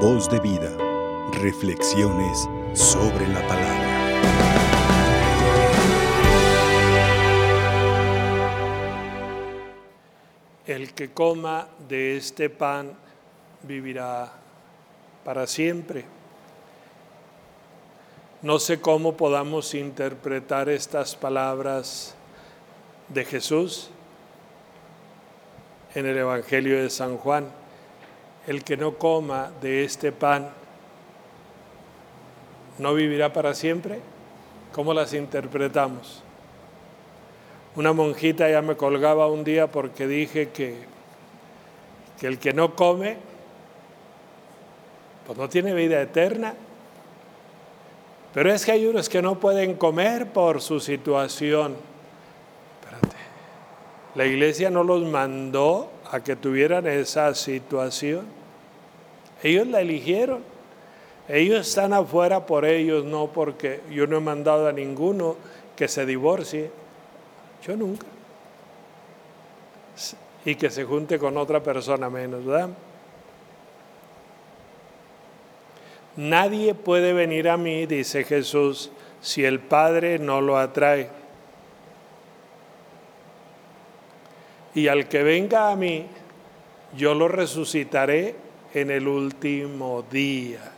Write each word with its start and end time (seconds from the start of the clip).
Voz 0.00 0.28
de 0.28 0.38
vida. 0.40 0.70
Reflexiones 1.40 2.46
sobre 2.74 3.26
la 3.28 3.40
palabra. 3.48 3.86
El 10.66 10.92
que 10.92 11.12
coma 11.12 11.68
de 11.88 12.18
este 12.18 12.50
pan 12.50 12.92
vivirá 13.62 14.30
para 15.24 15.46
siempre. 15.46 16.04
No 18.42 18.58
sé 18.58 18.82
cómo 18.82 19.16
podamos 19.16 19.72
interpretar 19.74 20.68
estas 20.68 21.16
palabras 21.16 22.14
de 23.08 23.24
Jesús 23.24 23.88
en 25.94 26.04
el 26.04 26.18
Evangelio 26.18 26.82
de 26.82 26.90
San 26.90 27.16
Juan. 27.16 27.65
El 28.46 28.62
que 28.62 28.76
no 28.76 28.94
coma 28.94 29.50
de 29.60 29.84
este 29.84 30.12
pan 30.12 30.50
no 32.78 32.94
vivirá 32.94 33.32
para 33.32 33.54
siempre. 33.54 34.00
¿Cómo 34.72 34.92
las 34.92 35.14
interpretamos? 35.14 36.22
Una 37.74 37.92
monjita 37.92 38.48
ya 38.48 38.62
me 38.62 38.76
colgaba 38.76 39.26
un 39.26 39.44
día 39.44 39.66
porque 39.66 40.06
dije 40.06 40.50
que, 40.50 40.76
que 42.20 42.26
el 42.26 42.38
que 42.38 42.52
no 42.52 42.74
come, 42.74 43.16
pues 45.26 45.38
no 45.38 45.48
tiene 45.48 45.74
vida 45.74 46.00
eterna. 46.00 46.54
Pero 48.32 48.52
es 48.52 48.64
que 48.64 48.72
hay 48.72 48.86
unos 48.86 49.08
que 49.08 49.22
no 49.22 49.40
pueden 49.40 49.74
comer 49.74 50.30
por 50.30 50.60
su 50.60 50.78
situación. 50.78 51.74
Espérate. 52.80 53.16
La 54.14 54.26
iglesia 54.26 54.70
no 54.70 54.84
los 54.84 55.02
mandó 55.04 55.90
a 56.10 56.20
que 56.20 56.36
tuvieran 56.36 56.86
esa 56.86 57.34
situación. 57.34 58.35
Ellos 59.42 59.66
la 59.66 59.80
eligieron. 59.80 60.42
Ellos 61.28 61.68
están 61.68 61.92
afuera 61.92 62.46
por 62.46 62.64
ellos, 62.64 63.04
no 63.04 63.28
porque 63.28 63.80
yo 63.90 64.06
no 64.06 64.18
he 64.18 64.20
mandado 64.20 64.68
a 64.68 64.72
ninguno 64.72 65.36
que 65.74 65.88
se 65.88 66.06
divorcie. 66.06 66.70
Yo 67.64 67.76
nunca. 67.76 68.06
Y 70.44 70.54
que 70.54 70.70
se 70.70 70.84
junte 70.84 71.18
con 71.18 71.36
otra 71.36 71.60
persona 71.62 72.08
menos, 72.08 72.44
¿verdad? 72.44 72.70
Nadie 76.16 76.74
puede 76.74 77.12
venir 77.12 77.48
a 77.48 77.56
mí, 77.56 77.86
dice 77.86 78.24
Jesús, 78.24 78.90
si 79.20 79.44
el 79.44 79.60
Padre 79.60 80.18
no 80.18 80.40
lo 80.40 80.56
atrae. 80.56 81.10
Y 84.74 84.88
al 84.88 85.08
que 85.08 85.22
venga 85.22 85.70
a 85.70 85.76
mí, 85.76 86.06
yo 86.96 87.14
lo 87.14 87.28
resucitaré 87.28 88.45
en 88.74 88.90
el 88.90 89.08
último 89.08 90.04
día. 90.10 90.72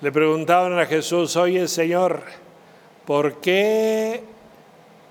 Le 0.00 0.12
preguntaban 0.12 0.78
a 0.78 0.86
Jesús, 0.86 1.36
oye 1.36 1.66
Señor, 1.68 2.22
¿por 3.06 3.40
qué 3.40 4.22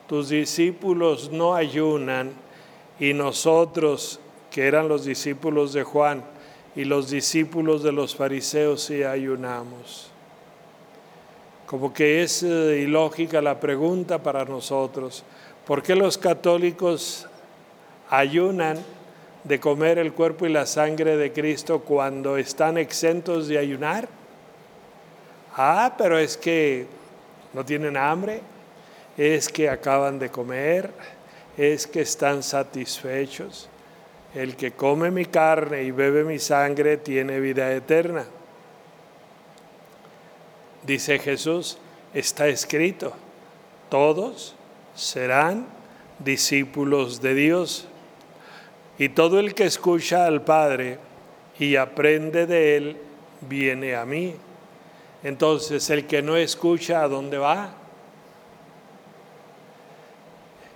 tus 0.07 0.29
discípulos 0.29 1.31
no 1.31 1.55
ayunan 1.55 2.33
y 2.99 3.13
nosotros, 3.13 4.19
que 4.51 4.67
eran 4.67 4.87
los 4.87 5.05
discípulos 5.05 5.73
de 5.73 5.83
Juan, 5.83 6.23
y 6.75 6.83
los 6.83 7.09
discípulos 7.09 7.83
de 7.83 7.91
los 7.91 8.15
fariseos 8.15 8.83
sí 8.83 9.03
ayunamos. 9.03 10.11
Como 11.65 11.93
que 11.93 12.21
es 12.21 12.43
eh, 12.43 12.81
ilógica 12.81 13.41
la 13.41 13.59
pregunta 13.59 14.21
para 14.21 14.45
nosotros. 14.45 15.23
¿Por 15.65 15.81
qué 15.81 15.95
los 15.95 16.17
católicos 16.17 17.27
ayunan 18.09 18.77
de 19.45 19.59
comer 19.59 19.99
el 19.99 20.13
cuerpo 20.13 20.45
y 20.45 20.49
la 20.49 20.65
sangre 20.65 21.17
de 21.17 21.31
Cristo 21.31 21.81
cuando 21.81 22.37
están 22.37 22.77
exentos 22.77 23.47
de 23.47 23.57
ayunar? 23.57 24.09
Ah, 25.55 25.95
pero 25.97 26.17
es 26.17 26.35
que 26.35 26.87
no 27.53 27.63
tienen 27.63 27.95
hambre, 27.95 28.41
es 29.17 29.47
que 29.47 29.69
acaban 29.69 30.19
de 30.19 30.29
comer, 30.29 30.91
es 31.57 31.87
que 31.87 32.01
están 32.01 32.43
satisfechos. 32.43 33.69
El 34.33 34.57
que 34.57 34.71
come 34.71 35.11
mi 35.11 35.25
carne 35.25 35.83
y 35.83 35.91
bebe 35.91 36.25
mi 36.25 36.39
sangre 36.39 36.97
tiene 36.97 37.39
vida 37.39 37.71
eterna. 37.71 38.25
Dice 40.83 41.19
Jesús, 41.19 41.77
está 42.13 42.47
escrito, 42.47 43.13
todos 43.89 44.55
serán 44.93 45.65
discípulos 46.19 47.21
de 47.21 47.33
Dios. 47.33 47.87
Y 48.97 49.09
todo 49.09 49.39
el 49.39 49.53
que 49.53 49.65
escucha 49.65 50.25
al 50.25 50.41
Padre 50.43 50.99
y 51.59 51.75
aprende 51.75 52.45
de 52.45 52.77
Él, 52.77 52.97
viene 53.41 53.95
a 53.95 54.05
mí. 54.05 54.35
Entonces 55.23 55.89
el 55.89 56.05
que 56.05 56.21
no 56.21 56.37
escucha, 56.37 57.01
¿a 57.01 57.07
dónde 57.07 57.37
va? 57.37 57.73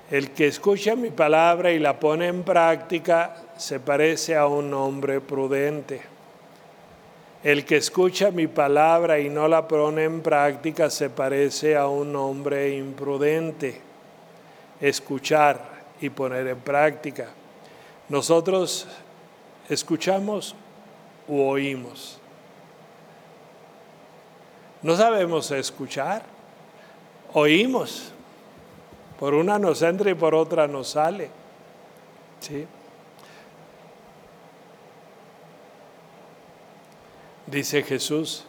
El 0.10 0.32
que 0.32 0.48
escucha 0.48 0.96
mi 0.96 1.12
palabra 1.12 1.72
y 1.72 1.78
la 1.78 2.00
pone 2.00 2.28
en 2.28 2.44
práctica 2.44 3.36
se 3.58 3.80
parece 3.80 4.36
a 4.36 4.48
un 4.48 4.74
hombre 4.74 5.22
prudente. 5.22 6.02
El 7.44 7.64
que 7.64 7.78
escucha 7.78 8.32
mi 8.32 8.48
palabra 8.48 9.20
y 9.20 9.30
no 9.30 9.48
la 9.48 9.68
pone 9.68 10.04
en 10.04 10.22
práctica 10.22 10.90
se 10.90 11.10
parece 11.10 11.78
a 11.78 11.88
un 11.88 12.16
hombre 12.16 12.76
imprudente. 12.76 13.80
Escuchar 14.82 15.60
y 16.02 16.10
poner 16.10 16.48
en 16.48 16.60
práctica. 16.60 17.28
Nosotros 18.10 18.88
escuchamos 19.70 20.56
u 21.28 21.42
oímos. 21.42 22.20
No 24.82 24.96
sabemos 24.96 25.52
escuchar, 25.52 26.24
oímos 27.34 28.12
por 29.20 29.34
una 29.34 29.60
nos 29.60 29.82
entra 29.82 30.10
y 30.10 30.16
por 30.16 30.34
otra 30.34 30.68
nos 30.68 30.90
sale. 30.90 31.30
¿Sí? 32.40 32.66
Dice 37.46 37.84
Jesús, 37.84 38.46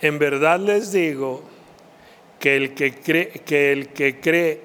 en 0.00 0.18
verdad 0.18 0.58
les 0.58 0.92
digo 0.92 1.42
que 2.40 2.56
el 2.56 2.74
que 2.74 2.94
cree, 2.94 3.28
que 3.30 3.72
el 3.72 3.92
que 3.92 4.18
cree 4.18 4.60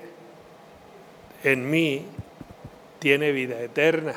en 1.43 1.69
mí 1.69 2.05
tiene 2.99 3.31
vida 3.31 3.59
eterna. 3.61 4.13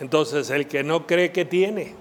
Entonces, 0.00 0.50
el 0.50 0.66
que 0.66 0.82
no 0.82 1.06
cree 1.06 1.32
que 1.32 1.44
tiene. 1.44 1.94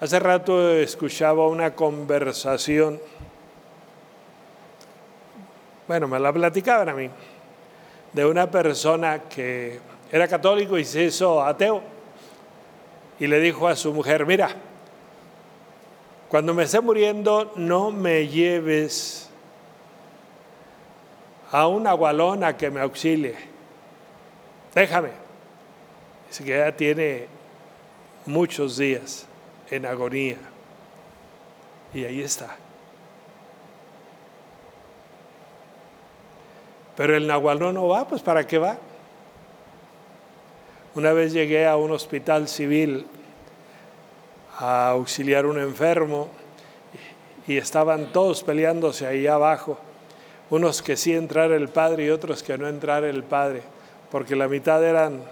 Hace 0.00 0.18
rato 0.18 0.70
escuchaba 0.70 1.46
una 1.48 1.74
conversación 1.74 2.98
bueno, 5.92 6.08
me 6.08 6.18
la 6.18 6.32
platicaban 6.32 6.88
a 6.88 6.94
mí, 6.94 7.10
de 8.12 8.24
una 8.24 8.50
persona 8.50 9.24
que 9.28 9.80
era 10.10 10.28
católico 10.28 10.78
y 10.78 10.84
se 10.84 11.04
hizo 11.04 11.42
ateo. 11.42 11.82
Y 13.18 13.26
le 13.26 13.40
dijo 13.40 13.68
a 13.68 13.76
su 13.76 13.92
mujer, 13.92 14.24
mira, 14.24 14.50
cuando 16.28 16.54
me 16.54 16.62
esté 16.62 16.80
muriendo 16.80 17.52
no 17.56 17.90
me 17.90 18.26
lleves 18.28 19.28
a 21.52 21.68
una 21.68 21.90
agualona 21.90 22.56
que 22.56 22.70
me 22.70 22.80
auxilie. 22.80 23.36
Déjame. 24.74 25.10
Dice 26.28 26.44
que 26.44 26.50
ya 26.50 26.72
tiene 26.74 27.26
muchos 28.26 28.78
días 28.78 29.26
en 29.70 29.84
agonía. 29.86 30.38
Y 31.92 32.04
ahí 32.04 32.22
está. 32.22 32.56
Pero 36.96 37.16
el 37.16 37.26
Nahual 37.26 37.58
no 37.58 37.86
va, 37.88 38.08
pues 38.08 38.22
¿para 38.22 38.46
qué 38.46 38.58
va? 38.58 38.78
Una 40.94 41.12
vez 41.12 41.32
llegué 41.32 41.66
a 41.66 41.76
un 41.76 41.90
hospital 41.90 42.48
civil 42.48 43.06
a 44.58 44.90
auxiliar 44.90 45.44
a 45.44 45.48
un 45.48 45.58
enfermo 45.58 46.28
y 47.46 47.56
estaban 47.56 48.12
todos 48.12 48.42
peleándose 48.42 49.06
ahí 49.06 49.26
abajo, 49.26 49.78
unos 50.52 50.82
que 50.82 50.98
sí 50.98 51.14
entrar 51.14 51.50
el 51.50 51.70
padre 51.70 52.04
y 52.04 52.10
otros 52.10 52.42
que 52.42 52.58
no 52.58 52.68
entrar 52.68 53.04
el 53.04 53.24
padre, 53.24 53.62
porque 54.10 54.36
la 54.36 54.48
mitad 54.48 54.84
eran 54.84 55.22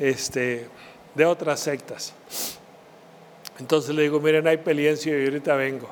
este, 0.00 0.66
de 1.14 1.24
otras 1.26 1.60
sectas. 1.60 2.12
Entonces 3.60 3.94
le 3.94 4.02
digo, 4.02 4.18
miren, 4.18 4.48
hay 4.48 4.56
peleencio 4.56 5.16
y 5.16 5.26
ahorita 5.26 5.54
vengo. 5.54 5.88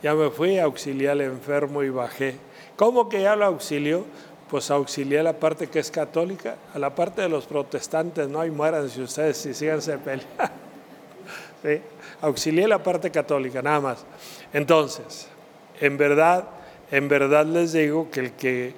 Ya 0.00 0.14
me 0.14 0.30
fui 0.30 0.60
a 0.60 0.64
auxiliar 0.66 1.14
al 1.14 1.22
enfermo 1.22 1.82
y 1.82 1.90
bajé. 1.90 2.36
¿Cómo 2.76 3.08
que 3.08 3.22
ya 3.22 3.34
lo 3.34 3.46
auxilió? 3.46 4.04
Pues 4.48 4.70
auxilié 4.70 5.18
a 5.18 5.24
la 5.24 5.32
parte 5.32 5.66
que 5.66 5.80
es 5.80 5.90
católica, 5.90 6.58
a 6.74 6.78
la 6.78 6.94
parte 6.94 7.22
de 7.22 7.28
los 7.28 7.46
protestantes, 7.46 8.28
no 8.28 8.40
hay 8.40 8.52
mueran 8.52 8.88
si 8.88 9.02
ustedes 9.02 9.36
si 9.36 9.52
síganse 9.52 9.98
peleando. 9.98 10.32
Auxilié 12.20 12.68
la 12.68 12.80
parte 12.80 13.10
católica, 13.10 13.60
nada 13.62 13.80
más. 13.80 14.06
Entonces, 14.52 15.28
en 15.80 15.96
verdad, 15.96 16.44
en 16.90 17.08
verdad 17.08 17.46
les 17.46 17.72
digo 17.72 18.10
que 18.10 18.20
el 18.20 18.32
que 18.32 18.74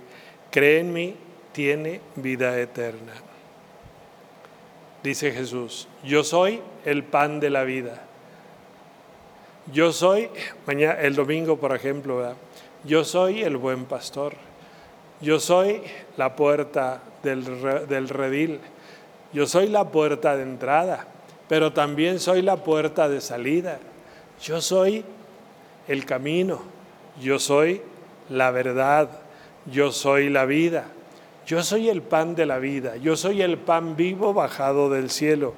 cree 0.50 0.80
en 0.80 0.92
mí 0.92 1.16
tiene 1.52 2.00
vida 2.16 2.58
eterna. 2.58 3.12
Dice 5.02 5.32
Jesús, 5.32 5.88
yo 6.04 6.22
soy 6.24 6.60
el 6.84 7.04
pan 7.04 7.40
de 7.40 7.50
la 7.50 7.64
vida. 7.64 8.02
Yo 9.72 9.92
soy, 9.92 10.28
mañana, 10.66 11.00
el 11.00 11.14
domingo 11.14 11.58
por 11.58 11.74
ejemplo, 11.74 12.34
yo 12.84 13.04
soy 13.04 13.42
el 13.42 13.56
buen 13.56 13.84
pastor. 13.84 14.34
Yo 15.20 15.38
soy 15.38 15.82
la 16.16 16.34
puerta 16.34 17.02
del, 17.22 17.44
del 17.88 18.08
redil. 18.08 18.60
Yo 19.32 19.46
soy 19.46 19.68
la 19.68 19.84
puerta 19.84 20.36
de 20.36 20.42
entrada, 20.42 21.06
pero 21.48 21.72
también 21.72 22.18
soy 22.18 22.42
la 22.42 22.56
puerta 22.56 23.08
de 23.08 23.20
salida. 23.20 23.78
Yo 24.42 24.60
soy 24.60 25.04
el 25.88 26.04
camino. 26.06 26.79
Yo 27.20 27.38
soy 27.38 27.82
la 28.28 28.50
verdad. 28.50 29.10
Yo 29.66 29.92
soy 29.92 30.30
la 30.30 30.44
vida. 30.44 30.86
Yo 31.46 31.62
soy 31.62 31.88
el 31.88 32.02
pan 32.02 32.34
de 32.34 32.46
la 32.46 32.58
vida. 32.58 32.96
Yo 32.96 33.16
soy 33.16 33.42
el 33.42 33.58
pan 33.58 33.96
vivo 33.96 34.34
bajado 34.34 34.90
del 34.90 35.10
cielo. 35.10 35.54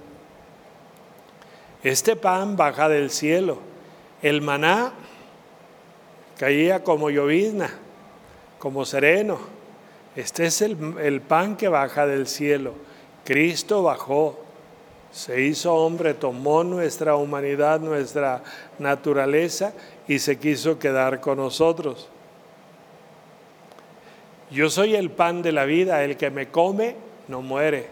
Este 1.83 2.17
pan 2.17 2.57
baja 2.57 2.89
del 2.89 3.11
cielo 3.11 3.73
el 4.23 4.41
maná 4.41 4.93
caía 6.39 6.85
como 6.85 7.11
llovizna, 7.11 7.71
como 8.59 8.85
sereno. 8.85 9.39
Este 10.15 10.47
es 10.47 10.63
el, 10.63 11.21
pan 11.21 11.57
que 11.57 11.69
baja 11.69 12.07
del 12.07 12.29
cielo. 12.29 12.75
Cristo 13.25 13.83
bajó, 13.83 14.42
se 15.13 15.43
hizo 15.43 15.75
hombre, 15.75 16.15
tomó 16.15 16.65
nuestra 16.65 17.17
humanidad, 17.17 17.81
nuestra 17.81 18.43
naturaleza 18.79 19.73
y 20.09 20.19
se 20.19 20.39
quiso 20.39 20.79
quedar 20.79 21.21
con 21.21 21.39
nosotros. 21.39 22.09
Yo 24.51 24.69
soy 24.71 24.97
el 24.97 25.11
pan 25.11 25.43
de 25.43 25.53
la 25.53 25.65
vida, 25.65 26.03
el 26.05 26.17
que 26.17 26.31
me 26.31 26.49
come 26.49 26.97
no 27.29 27.43
muere. 27.43 27.87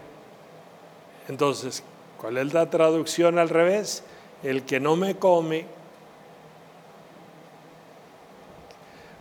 Entonces, 1.29 1.83
¿cuál 2.19 2.37
es 2.37 2.53
la 2.53 2.69
traducción 2.69 3.39
al 3.39 3.49
revés? 3.49 4.03
El 4.43 4.63
que 4.63 4.79
no 4.79 4.95
me 4.95 5.15
come 5.15 5.65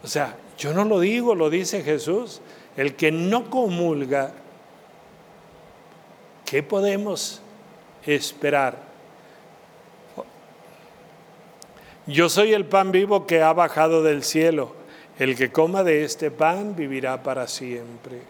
O 0.03 0.09
sea, 0.09 0.37
yo 0.59 0.73
no 0.73 0.85
lo 0.85 1.01
digo, 1.01 1.35
lo 1.35 1.51
dice 1.51 1.83
Jesús. 1.83 2.41
El 2.77 2.95
que 2.97 3.13
no 3.13 3.51
comulga, 3.51 4.33
¿qué 6.45 6.63
podemos 6.63 7.43
esperar? 8.07 8.91
Yo 12.07 12.29
soy 12.29 12.53
el 12.53 12.65
pan 12.65 12.93
vivo 12.93 13.27
que 13.27 13.43
ha 13.43 13.53
bajado 13.53 14.03
del 14.03 14.25
cielo. 14.25 14.75
El 15.19 15.37
que 15.37 15.53
coma 15.53 15.85
de 15.85 16.03
este 16.05 16.31
pan 16.31 16.75
vivirá 16.75 17.23
para 17.23 17.47
siempre. 17.47 18.23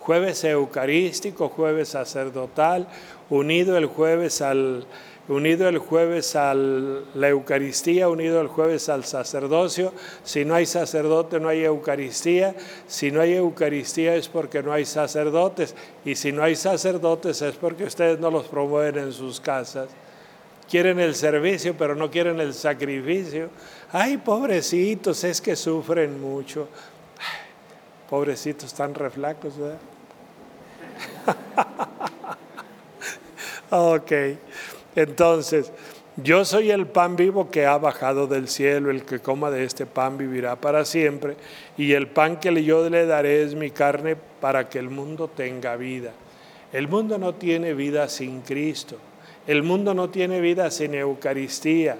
Jueves 0.00 0.42
eucarístico, 0.42 1.48
jueves 1.48 1.90
sacerdotal, 1.90 2.88
unido 3.28 3.76
el 3.76 3.86
jueves 3.86 4.40
al, 4.40 4.86
unido 5.28 5.68
el 5.68 5.78
jueves 5.78 6.34
a 6.36 6.54
la 6.54 7.28
Eucaristía, 7.28 8.08
unido 8.08 8.40
el 8.40 8.48
jueves 8.48 8.88
al 8.88 9.04
sacerdocio. 9.04 9.92
Si 10.24 10.44
no 10.44 10.54
hay 10.54 10.66
sacerdote, 10.66 11.38
no 11.38 11.48
hay 11.48 11.64
Eucaristía. 11.64 12.54
Si 12.86 13.10
no 13.10 13.20
hay 13.20 13.34
Eucaristía 13.34 14.14
es 14.16 14.28
porque 14.28 14.62
no 14.62 14.72
hay 14.72 14.84
sacerdotes. 14.84 15.74
Y 16.04 16.16
si 16.16 16.32
no 16.32 16.42
hay 16.42 16.56
sacerdotes 16.56 17.40
es 17.42 17.54
porque 17.54 17.84
ustedes 17.84 18.18
no 18.18 18.30
los 18.30 18.46
promueven 18.46 18.98
en 18.98 19.12
sus 19.12 19.40
casas. 19.40 19.88
Quieren 20.68 20.98
el 21.00 21.14
servicio, 21.14 21.76
pero 21.76 21.94
no 21.94 22.10
quieren 22.10 22.40
el 22.40 22.54
sacrificio. 22.54 23.50
Ay, 23.92 24.16
pobrecitos, 24.16 25.22
es 25.24 25.40
que 25.40 25.54
sufren 25.54 26.20
mucho. 26.20 26.68
pobrecitos 28.08 28.72
tan 28.74 28.94
reflacos, 28.94 29.54
¿verdad? 29.58 29.78
ok. 33.70 34.12
Entonces, 34.94 35.72
yo 36.16 36.44
soy 36.44 36.70
el 36.70 36.86
pan 36.86 37.16
vivo 37.16 37.50
que 37.50 37.64
ha 37.64 37.78
bajado 37.78 38.26
del 38.26 38.48
cielo, 38.48 38.90
el 38.90 39.04
que 39.04 39.20
coma 39.20 39.50
de 39.50 39.64
este 39.64 39.86
pan 39.86 40.18
vivirá 40.18 40.56
para 40.56 40.84
siempre, 40.84 41.36
y 41.78 41.92
el 41.92 42.06
pan 42.06 42.38
que 42.38 42.62
yo 42.62 42.88
le 42.90 43.06
daré 43.06 43.42
es 43.42 43.54
mi 43.54 43.70
carne 43.70 44.16
para 44.40 44.68
que 44.68 44.78
el 44.78 44.90
mundo 44.90 45.28
tenga 45.28 45.76
vida. 45.76 46.12
El 46.70 46.88
mundo 46.88 47.16
no 47.16 47.34
tiene 47.34 47.72
vida 47.72 48.08
sin 48.10 48.42
Cristo, 48.42 48.96
el 49.46 49.62
mundo 49.62 49.94
no 49.94 50.10
tiene 50.10 50.40
vida 50.40 50.70
sin 50.70 50.94
Eucaristía. 50.94 51.96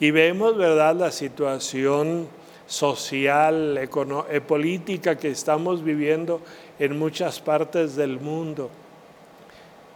Y 0.00 0.10
vemos, 0.10 0.56
¿verdad?, 0.56 0.96
la 0.96 1.10
situación 1.10 2.28
social, 2.66 3.78
eh, 3.78 4.40
política 4.40 5.16
que 5.16 5.28
estamos 5.28 5.84
viviendo 5.84 6.40
en 6.78 6.98
muchas 6.98 7.40
partes 7.40 7.96
del 7.96 8.18
mundo. 8.18 8.70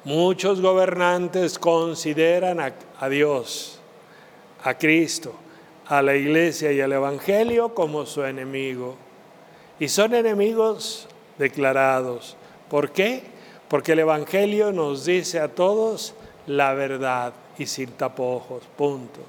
Muchos 0.05 0.63
gobernantes 0.63 1.59
consideran 1.59 2.59
a, 2.59 3.09
Dios, 3.11 3.79
a 4.65 4.79
Cristo, 4.79 5.35
a 5.87 6.01
la 6.01 6.17
iglesia 6.17 6.73
y 6.73 6.81
al 6.81 6.95
Evangelio 6.95 7.75
como 7.75 8.07
su 8.07 8.25
enemigo. 8.25 8.97
Y 9.79 9.89
son 9.89 10.15
enemigos 10.15 11.07
declarados. 11.37 12.39
¿Por 12.71 12.93
qué? 12.93 13.23
Porque 13.69 13.93
el 13.93 13.99
Evangelio 13.99 14.73
nos 14.73 15.05
dice 15.05 15.39
a 15.39 15.49
todos 15.49 16.15
la 16.47 16.73
verdad 16.73 17.35
y 17.59 17.67
sin 17.67 17.91
tapojos, 17.91 18.63
punto. 18.79 19.21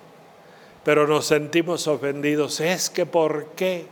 Pero 0.85 1.05
nos 1.05 1.25
sentimos 1.25 1.85
ofendidos. 1.87 2.61
Es 2.61 2.89
que 2.89 3.05
¿por 3.05 3.47
qué? 3.57 3.87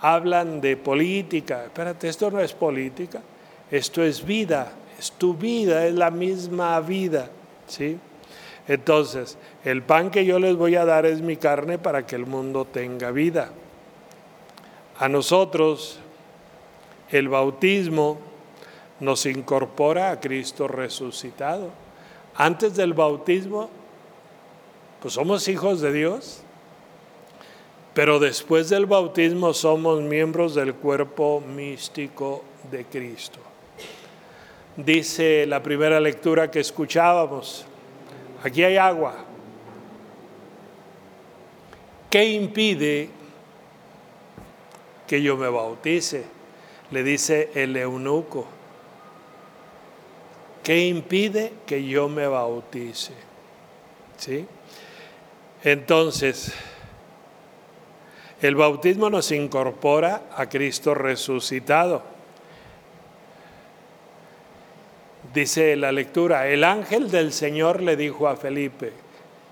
Hablan 0.00 0.60
de 0.60 0.76
política. 0.76 1.64
Espérate, 1.64 2.08
esto 2.08 2.30
no 2.30 2.38
es 2.38 2.52
política, 2.52 3.20
esto 3.72 4.04
es 4.04 4.24
vida 4.24 4.72
es 5.00 5.12
tu 5.12 5.32
vida, 5.32 5.86
es 5.86 5.94
la 5.94 6.10
misma 6.10 6.78
vida, 6.80 7.30
¿sí? 7.66 7.98
Entonces, 8.68 9.38
el 9.64 9.82
pan 9.82 10.10
que 10.10 10.26
yo 10.26 10.38
les 10.38 10.56
voy 10.56 10.76
a 10.76 10.84
dar 10.84 11.06
es 11.06 11.22
mi 11.22 11.38
carne 11.38 11.78
para 11.78 12.06
que 12.06 12.16
el 12.16 12.26
mundo 12.26 12.66
tenga 12.66 13.10
vida. 13.10 13.50
A 14.98 15.08
nosotros, 15.08 15.98
el 17.10 17.30
bautismo 17.30 18.18
nos 19.00 19.24
incorpora 19.24 20.10
a 20.10 20.20
Cristo 20.20 20.68
resucitado. 20.68 21.70
Antes 22.34 22.76
del 22.76 22.92
bautismo, 22.92 23.70
pues 25.00 25.14
somos 25.14 25.48
hijos 25.48 25.80
de 25.80 25.94
Dios, 25.94 26.42
pero 27.94 28.18
después 28.18 28.68
del 28.68 28.84
bautismo 28.84 29.54
somos 29.54 30.02
miembros 30.02 30.54
del 30.54 30.74
cuerpo 30.74 31.40
místico 31.40 32.44
de 32.70 32.84
Cristo 32.84 33.49
dice 34.84 35.46
la 35.46 35.62
primera 35.62 36.00
lectura 36.00 36.50
que 36.50 36.60
escuchábamos. 36.60 37.66
Aquí 38.42 38.62
hay 38.62 38.76
agua. 38.76 39.14
¿Qué 42.10 42.24
impide 42.24 43.10
que 45.06 45.22
yo 45.22 45.36
me 45.36 45.48
bautice? 45.48 46.24
Le 46.90 47.02
dice 47.02 47.50
el 47.54 47.76
eunuco. 47.76 48.46
¿Qué 50.62 50.86
impide 50.86 51.52
que 51.66 51.84
yo 51.86 52.08
me 52.08 52.26
bautice? 52.26 53.12
¿Sí? 54.16 54.46
Entonces, 55.62 56.52
el 58.42 58.56
bautismo 58.56 59.10
nos 59.10 59.30
incorpora 59.32 60.22
a 60.34 60.48
Cristo 60.48 60.94
resucitado. 60.94 62.02
Dice 65.32 65.76
la 65.76 65.92
lectura, 65.92 66.48
el 66.48 66.64
ángel 66.64 67.08
del 67.08 67.32
Señor 67.32 67.82
le 67.82 67.96
dijo 67.96 68.26
a 68.26 68.34
Felipe, 68.34 68.92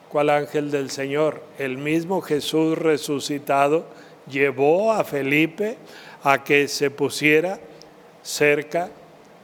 ¿cuál 0.08 0.28
ángel 0.30 0.72
del 0.72 0.90
Señor? 0.90 1.40
El 1.56 1.78
mismo 1.78 2.20
Jesús 2.20 2.76
resucitado 2.76 3.86
llevó 4.28 4.92
a 4.92 5.04
Felipe 5.04 5.78
a 6.24 6.42
que 6.42 6.66
se 6.66 6.90
pusiera 6.90 7.60
cerca 8.22 8.90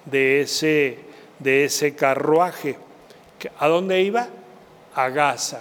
de 0.06 0.40
ese, 0.40 0.98
de 1.38 1.66
ese 1.66 1.94
carruaje. 1.94 2.78
¿A 3.60 3.68
dónde 3.68 4.02
iba? 4.02 4.26
A 4.96 5.10
Gaza. 5.10 5.60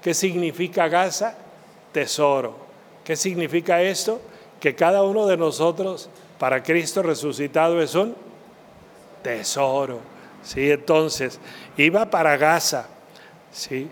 ¿Qué 0.00 0.14
significa 0.14 0.88
Gaza? 0.88 1.36
Tesoro. 1.92 2.56
¿Qué 3.04 3.16
significa 3.16 3.82
esto? 3.82 4.18
Que 4.60 4.74
cada 4.74 5.02
uno 5.02 5.26
de 5.26 5.36
nosotros, 5.36 6.08
para 6.38 6.62
Cristo 6.62 7.02
resucitado, 7.02 7.82
es 7.82 7.94
un 7.94 8.29
tesoro. 9.22 10.00
¿sí? 10.42 10.70
Entonces, 10.70 11.38
iba 11.76 12.08
para 12.10 12.36
Gaza, 12.36 12.88
¿sí? 13.52 13.88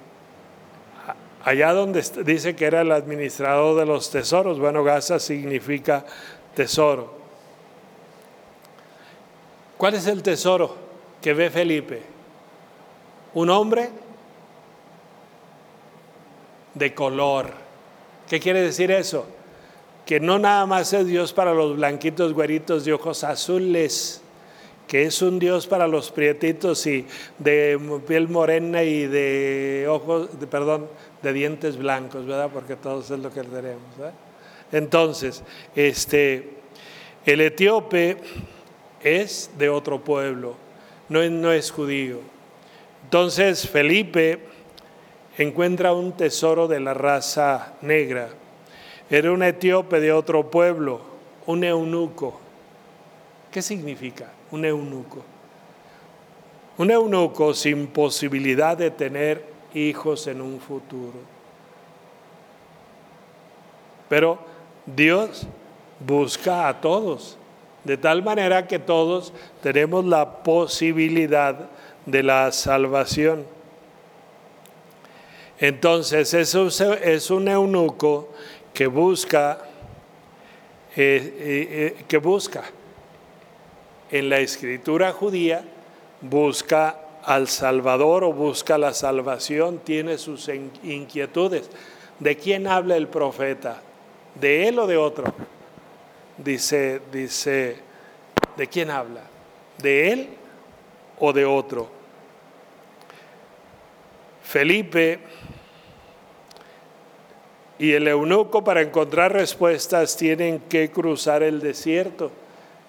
allá 1.45 1.73
donde 1.73 2.03
dice 2.25 2.55
que 2.55 2.67
era 2.67 2.83
el 2.83 2.93
administrador 2.93 3.79
de 3.79 3.87
los 3.87 4.11
tesoros. 4.11 4.59
Bueno, 4.59 4.85
Gaza 4.85 5.19
significa 5.19 6.05
tesoro. 6.55 7.17
¿Cuál 9.77 9.95
es 9.95 10.07
el 10.07 10.23
tesoro 10.23 10.77
que 11.23 11.33
ve 11.35 11.51
Felipe? 11.51 12.03
Un 13.35 13.51
hombre 13.51 13.91
de 16.75 16.95
color. 16.95 17.53
¿Qué 18.29 18.41
quiere 18.41 18.61
decir 18.61 18.91
eso? 18.91 19.27
que 20.09 20.21
no 20.21 20.39
nada 20.39 20.65
más 20.65 20.91
es 20.95 21.07
Dios 21.07 21.35
para 21.35 21.53
los 21.53 21.77
blanquitos 21.77 22.33
güeritos 22.33 22.87
de 22.87 22.95
ojos 22.95 23.25
azules, 23.25 24.23
que 24.89 25.03
es 25.05 25.21
un 25.21 25.39
Dios 25.39 25.67
para 25.67 25.87
los 25.87 26.11
prietitos 26.11 26.87
y 26.87 27.07
de 27.39 27.79
piel 28.07 28.27
morena 28.27 28.83
y 28.83 29.07
de 29.07 29.87
ojos, 29.87 30.31
perdón, 30.51 30.89
de 31.23 31.33
dientes 31.35 31.77
blancos, 31.77 32.25
¿verdad? 32.25 32.51
Porque 32.53 32.75
todos 32.75 33.11
es 33.11 33.19
lo 33.19 33.31
que 33.31 33.43
tenemos. 33.43 33.83
Entonces, 34.73 35.45
este, 35.77 36.55
el 37.27 37.43
etíope 37.43 38.17
es 39.03 39.51
de 39.59 39.69
otro 39.69 40.03
pueblo, 40.03 40.57
no 41.11 41.21
es, 41.21 41.31
no 41.31 41.53
es 41.53 41.71
judío. 41.71 42.21
Entonces, 43.05 43.69
Felipe 43.69 44.39
encuentra 45.37 45.93
un 45.93 46.13
tesoro 46.13 46.67
de 46.67 46.81
la 46.81 46.95
raza 46.95 47.75
negra. 47.83 48.31
Era 49.11 49.33
un 49.33 49.43
etíope 49.43 50.01
de 50.01 50.13
otro 50.13 50.51
pueblo, 50.51 51.03
un 51.45 51.63
eunuco. 51.63 52.41
¿Qué 53.51 53.61
significa 53.61 54.33
un 54.51 54.65
eunuco? 54.65 55.23
Un 56.79 56.91
eunuco 56.91 57.55
sin 57.55 57.89
posibilidad 57.89 58.77
de 58.77 58.91
tener 58.91 59.45
hijos 59.75 60.27
en 60.27 60.41
un 60.41 60.61
futuro. 60.61 61.19
Pero 64.09 64.39
Dios 64.87 65.47
busca 66.01 66.69
a 66.69 66.81
todos, 66.81 67.37
de 67.85 67.97
tal 67.97 68.23
manera 68.23 68.67
que 68.67 68.79
todos 68.79 69.33
tenemos 69.63 70.05
la 70.05 70.43
posibilidad 70.43 71.69
de 72.07 72.23
la 72.23 72.53
salvación. 72.53 73.45
Entonces, 75.59 76.33
eso 76.33 76.69
es 76.95 77.31
un 77.31 77.49
eunuco 77.49 78.29
que 78.73 78.87
busca, 78.87 79.59
eh, 80.97 81.35
eh, 81.39 81.97
eh, 81.99 82.05
que 82.07 82.19
busca 82.19 82.63
en 84.11 84.29
la 84.29 84.39
escritura 84.39 85.13
judía, 85.13 85.65
busca 86.21 87.01
al 87.25 87.49
Salvador 87.49 88.25
o 88.25 88.33
busca 88.33 88.79
la 88.79 88.95
salvación, 88.95 89.79
tiene 89.79 90.19
sus 90.19 90.49
inquietudes. 90.49 91.71
¿De 92.19 92.37
quién 92.37 92.67
habla 92.67 92.97
el 92.97 93.09
profeta? 93.09 93.83
¿De 94.35 94.69
él 94.69 94.79
o 94.79 94.87
de 94.87 94.97
otro? 94.97 95.35
Dice, 96.37 97.01
dice, 97.13 97.77
¿de 98.57 98.67
quién 98.67 98.91
habla? 98.91 99.23
¿De 99.79 100.13
él 100.13 100.29
o 101.19 101.33
de 101.33 101.45
otro? 101.45 101.89
Felipe 104.43 105.19
y 107.79 107.93
el 107.93 108.09
eunuco 108.09 108.65
para 108.65 108.81
encontrar 108.81 109.33
respuestas 109.33 110.17
tienen 110.17 110.61
que 110.61 110.91
cruzar 110.91 111.43
el 111.43 111.61
desierto. 111.61 112.31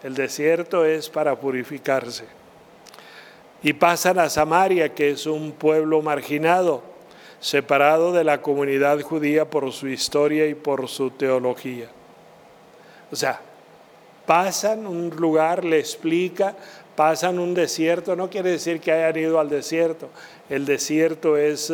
El 0.03 0.15
desierto 0.15 0.85
es 0.85 1.09
para 1.09 1.35
purificarse. 1.35 2.25
Y 3.61 3.73
pasan 3.73 4.19
a 4.19 4.29
Samaria, 4.29 4.93
que 4.93 5.09
es 5.11 5.25
un 5.25 5.51
pueblo 5.51 6.01
marginado, 6.01 6.81
separado 7.41 8.13
de 8.13 8.23
la 8.23 8.41
comunidad 8.41 9.01
judía 9.01 9.49
por 9.49 9.71
su 9.73 9.87
historia 9.87 10.47
y 10.47 10.55
por 10.55 10.87
su 10.87 11.11
teología. 11.11 11.89
O 13.11 13.15
sea, 13.15 13.41
pasan 14.25 14.87
un 14.87 15.09
lugar, 15.09 15.65
le 15.65 15.79
explica, 15.79 16.55
pasan 16.95 17.39
un 17.39 17.53
desierto, 17.53 18.15
no 18.15 18.29
quiere 18.29 18.51
decir 18.51 18.79
que 18.79 18.91
hayan 18.91 19.17
ido 19.17 19.39
al 19.39 19.49
desierto. 19.49 20.09
El 20.49 20.65
desierto 20.65 21.35
es 21.35 21.73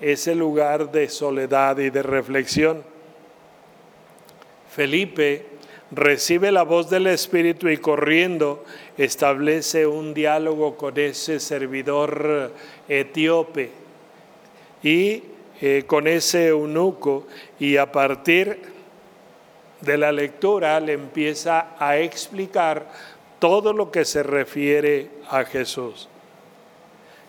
ese 0.00 0.34
lugar 0.34 0.90
de 0.90 1.08
soledad 1.08 1.78
y 1.78 1.88
de 1.88 2.02
reflexión. 2.02 2.82
Felipe 4.70 5.53
recibe 5.94 6.50
la 6.52 6.62
voz 6.62 6.90
del 6.90 7.06
Espíritu 7.06 7.68
y 7.68 7.78
corriendo 7.78 8.64
establece 8.96 9.86
un 9.86 10.14
diálogo 10.14 10.76
con 10.76 10.98
ese 10.98 11.40
servidor 11.40 12.52
etíope 12.88 13.70
y 14.82 15.22
eh, 15.60 15.84
con 15.86 16.06
ese 16.06 16.48
eunuco 16.48 17.26
y 17.58 17.76
a 17.76 17.90
partir 17.92 18.58
de 19.80 19.98
la 19.98 20.12
lectura 20.12 20.80
le 20.80 20.94
empieza 20.94 21.74
a 21.78 21.98
explicar 21.98 22.90
todo 23.38 23.72
lo 23.72 23.90
que 23.90 24.04
se 24.04 24.22
refiere 24.22 25.10
a 25.30 25.44
Jesús. 25.44 26.08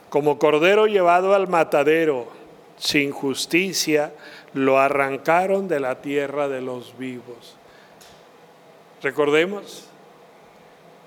Como 0.10 0.40
cordero 0.40 0.88
llevado 0.88 1.36
al 1.36 1.48
matadero, 1.48 2.28
sin 2.78 3.12
justicia, 3.12 4.14
lo 4.54 4.80
arrancaron 4.80 5.68
de 5.68 5.80
la 5.80 6.02
tierra 6.02 6.48
de 6.48 6.62
los 6.62 6.98
vivos. 6.98 7.55
Recordemos, 9.06 9.84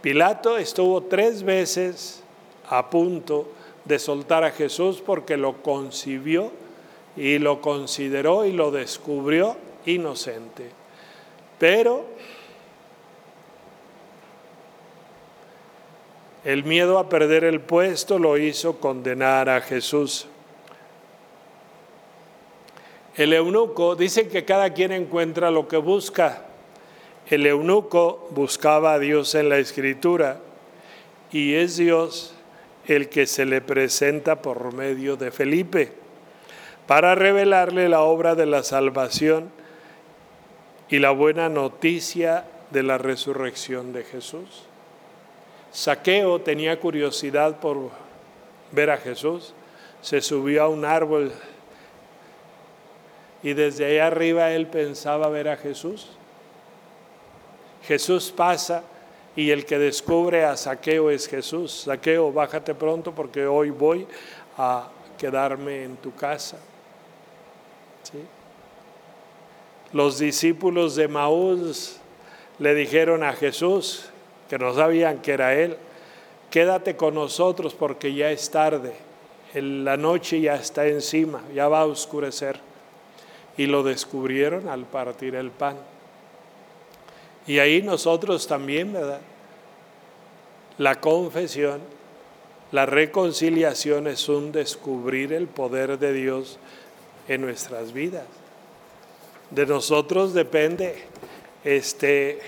Pilato 0.02 0.56
estuvo 0.56 1.02
tres 1.02 1.42
veces 1.42 2.22
a 2.70 2.90
punto 2.90 3.48
de 3.84 3.98
soltar 3.98 4.44
a 4.44 4.52
Jesús 4.52 5.02
porque 5.04 5.36
lo 5.36 5.64
concibió 5.64 6.52
y 7.16 7.40
lo 7.40 7.60
consideró 7.60 8.44
y 8.44 8.52
lo 8.52 8.70
descubrió 8.70 9.56
inocente. 9.84 10.70
Pero 11.58 12.04
el 16.44 16.62
miedo 16.62 17.00
a 17.00 17.08
perder 17.08 17.42
el 17.42 17.60
puesto 17.60 18.20
lo 18.20 18.38
hizo 18.38 18.78
condenar 18.78 19.48
a 19.48 19.60
Jesús. 19.60 20.28
El 23.16 23.32
eunuco 23.32 23.96
dice 23.96 24.28
que 24.28 24.44
cada 24.44 24.72
quien 24.72 24.92
encuentra 24.92 25.50
lo 25.50 25.66
que 25.66 25.78
busca. 25.78 26.44
El 27.30 27.46
eunuco 27.46 28.26
buscaba 28.30 28.94
a 28.94 28.98
Dios 28.98 29.34
en 29.34 29.50
la 29.50 29.58
escritura 29.58 30.40
y 31.30 31.54
es 31.54 31.76
Dios 31.76 32.34
el 32.86 33.10
que 33.10 33.26
se 33.26 33.44
le 33.44 33.60
presenta 33.60 34.40
por 34.40 34.72
medio 34.72 35.16
de 35.16 35.30
Felipe 35.30 35.92
para 36.86 37.14
revelarle 37.14 37.90
la 37.90 38.00
obra 38.00 38.34
de 38.34 38.46
la 38.46 38.62
salvación 38.62 39.50
y 40.88 41.00
la 41.00 41.10
buena 41.10 41.50
noticia 41.50 42.46
de 42.70 42.82
la 42.82 42.96
resurrección 42.96 43.92
de 43.92 44.04
Jesús. 44.04 44.64
Saqueo 45.70 46.40
tenía 46.40 46.80
curiosidad 46.80 47.60
por 47.60 47.90
ver 48.72 48.88
a 48.88 48.96
Jesús, 48.96 49.52
se 50.00 50.22
subió 50.22 50.62
a 50.62 50.68
un 50.68 50.86
árbol 50.86 51.32
y 53.42 53.52
desde 53.52 53.84
ahí 53.84 53.98
arriba 53.98 54.50
él 54.52 54.66
pensaba 54.66 55.28
ver 55.28 55.48
a 55.48 55.58
Jesús. 55.58 56.17
Jesús 57.88 58.30
pasa 58.30 58.84
y 59.34 59.50
el 59.50 59.64
que 59.64 59.78
descubre 59.78 60.44
a 60.44 60.58
Saqueo 60.58 61.08
es 61.08 61.26
Jesús. 61.26 61.84
Saqueo, 61.86 62.30
bájate 62.30 62.74
pronto 62.74 63.14
porque 63.14 63.46
hoy 63.46 63.70
voy 63.70 64.06
a 64.58 64.90
quedarme 65.16 65.84
en 65.84 65.96
tu 65.96 66.14
casa. 66.14 66.58
Los 69.94 70.18
discípulos 70.18 70.96
de 70.96 71.08
Maús 71.08 71.96
le 72.58 72.74
dijeron 72.74 73.22
a 73.22 73.32
Jesús, 73.32 74.10
que 74.50 74.58
no 74.58 74.74
sabían 74.74 75.22
que 75.22 75.32
era 75.32 75.54
él, 75.54 75.78
quédate 76.50 76.94
con 76.94 77.14
nosotros 77.14 77.74
porque 77.74 78.12
ya 78.12 78.30
es 78.30 78.50
tarde, 78.50 78.92
la 79.54 79.96
noche 79.96 80.42
ya 80.42 80.56
está 80.56 80.86
encima, 80.86 81.42
ya 81.54 81.68
va 81.68 81.80
a 81.80 81.86
oscurecer 81.86 82.60
y 83.56 83.64
lo 83.64 83.82
descubrieron 83.82 84.68
al 84.68 84.84
partir 84.84 85.34
el 85.34 85.50
pan. 85.50 85.78
Y 87.48 87.60
ahí 87.60 87.80
nosotros 87.80 88.46
también, 88.46 88.92
¿verdad? 88.92 89.22
La 90.76 91.00
confesión, 91.00 91.80
la 92.72 92.84
reconciliación 92.84 94.06
es 94.06 94.28
un 94.28 94.52
descubrir 94.52 95.32
el 95.32 95.48
poder 95.48 95.98
de 95.98 96.12
Dios 96.12 96.58
en 97.26 97.40
nuestras 97.40 97.94
vidas. 97.94 98.26
De 99.50 99.64
nosotros 99.64 100.34
depende 100.34 100.96
este 101.64 102.38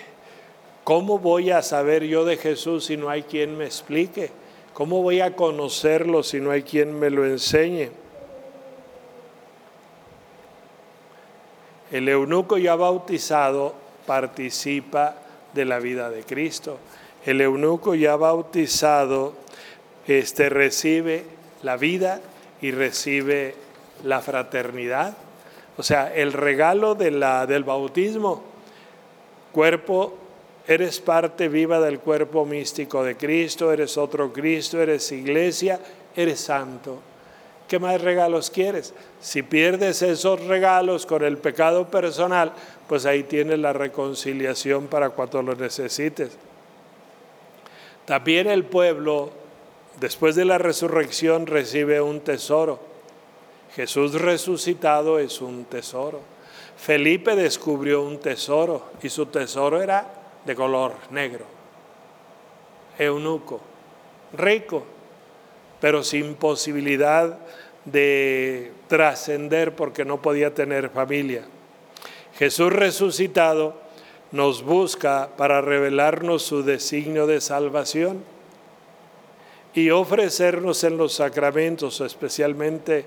cómo 0.85 1.19
voy 1.19 1.51
a 1.51 1.63
saber 1.63 2.05
yo 2.05 2.27
de 2.27 2.37
Jesús 2.37 2.85
si 2.85 2.99
no 2.99 3.09
hay 3.09 3.23
quien 3.23 3.57
me 3.57 3.65
explique, 3.65 4.31
cómo 4.75 5.03
voy 5.03 5.23
a 5.23 5.35
conocerlo 5.35 6.23
si 6.23 6.41
no 6.41 6.51
hay 6.51 6.63
quien 6.63 6.99
me 6.99 7.09
lo 7.09 7.25
enseñe. 7.25 7.89
El 11.91 12.07
eunuco 12.07 12.59
ya 12.59 12.77
bautizado 12.77 13.75
participa 14.11 15.15
de 15.55 15.65
la 15.65 15.79
vida 15.79 16.11
de 16.11 16.25
Cristo. 16.25 16.79
El 17.25 17.41
eunuco 17.41 17.95
ya 17.95 18.17
bautizado 18.17 19.35
este, 20.05 20.49
recibe 20.49 21.23
la 21.63 21.77
vida 21.77 22.21
y 22.61 22.73
recibe 22.73 23.55
la 24.03 24.21
fraternidad. 24.21 25.17
O 25.77 25.85
sea, 25.85 26.13
el 26.13 26.33
regalo 26.33 26.97
de 26.97 27.13
la, 27.13 27.47
del 27.47 27.63
bautismo, 27.63 28.43
cuerpo, 29.53 30.19
eres 30.67 30.99
parte 30.99 31.49
viva 31.49 31.79
del 31.79 32.01
cuerpo 32.01 32.45
místico 32.45 33.05
de 33.05 33.17
Cristo, 33.17 33.73
eres 33.73 33.97
otro 33.97 34.33
Cristo, 34.33 34.83
eres 34.83 35.13
iglesia, 35.13 35.79
eres 36.17 36.41
santo. 36.41 36.99
¿Qué 37.71 37.79
más 37.79 38.01
regalos 38.01 38.51
quieres? 38.51 38.93
Si 39.21 39.45
pierdes 39.45 40.03
esos 40.03 40.45
regalos 40.45 41.07
con 41.07 41.23
el 41.23 41.39
pecado 41.39 41.87
personal, 41.87 42.53
pues 42.89 43.07
ahí 43.07 43.23
tienes 43.23 43.61
la 43.61 43.73
reconciliación 43.73 44.89
para 44.89 45.11
cuando 45.11 45.41
lo 45.41 45.55
necesites. 45.55 46.37
También 48.07 48.49
el 48.49 48.65
pueblo, 48.65 49.31
después 50.01 50.35
de 50.35 50.47
la 50.47 50.59
resurrección, 50.59 51.47
recibe 51.47 52.01
un 52.01 52.23
tesoro. 52.23 52.81
Jesús 53.77 54.21
resucitado 54.21 55.21
es 55.21 55.41
un 55.41 55.65
tesoro. 55.65 56.19
Felipe 56.77 57.37
descubrió 57.37 58.03
un 58.03 58.19
tesoro 58.19 58.91
y 59.01 59.11
su 59.11 59.27
tesoro 59.27 59.81
era 59.81 60.09
de 60.45 60.57
color 60.57 60.95
negro. 61.11 61.45
Eunuco, 62.99 63.61
rico, 64.33 64.85
pero 65.81 66.03
sin 66.03 66.35
posibilidad 66.35 67.39
de 67.85 68.73
trascender 68.89 69.75
porque 69.75 70.05
no 70.05 70.21
podía 70.21 70.55
tener 70.55 70.91
familia. 70.91 71.45
Jesús 72.39 72.73
resucitado 72.73 73.75
nos 74.33 74.63
busca 74.63 75.31
para 75.37 75.61
revelarnos 75.61 76.43
su 76.43 76.63
designio 76.63 77.27
de 77.27 77.41
salvación 77.41 78.23
y 79.75 79.91
ofrecernos 79.91 80.85
en 80.85 80.97
los 80.97 81.15
sacramentos, 81.15 82.01
especialmente 82.01 83.05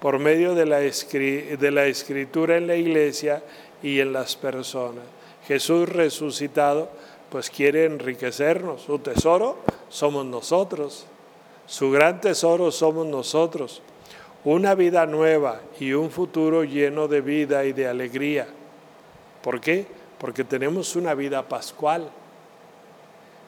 por 0.00 0.18
medio 0.18 0.54
de 0.54 0.66
la, 0.66 0.78
de 0.78 1.70
la 1.70 1.86
escritura 1.86 2.56
en 2.56 2.66
la 2.66 2.76
iglesia 2.76 3.42
y 3.82 4.00
en 4.00 4.12
las 4.12 4.36
personas. 4.36 5.04
Jesús 5.46 5.88
resucitado 5.88 6.90
pues 7.30 7.50
quiere 7.50 7.84
enriquecernos. 7.84 8.82
Su 8.82 8.98
tesoro 8.98 9.58
somos 9.88 10.24
nosotros. 10.24 11.06
Su 11.66 11.90
gran 11.90 12.20
tesoro 12.20 12.70
somos 12.70 13.06
nosotros. 13.06 13.82
Una 14.44 14.74
vida 14.74 15.06
nueva 15.06 15.60
y 15.80 15.92
un 15.92 16.10
futuro 16.10 16.64
lleno 16.64 17.08
de 17.08 17.20
vida 17.20 17.64
y 17.64 17.72
de 17.72 17.88
alegría. 17.88 18.46
¿Por 19.42 19.60
qué? 19.60 19.86
Porque 20.18 20.44
tenemos 20.44 20.96
una 20.96 21.14
vida 21.14 21.48
pascual. 21.48 22.10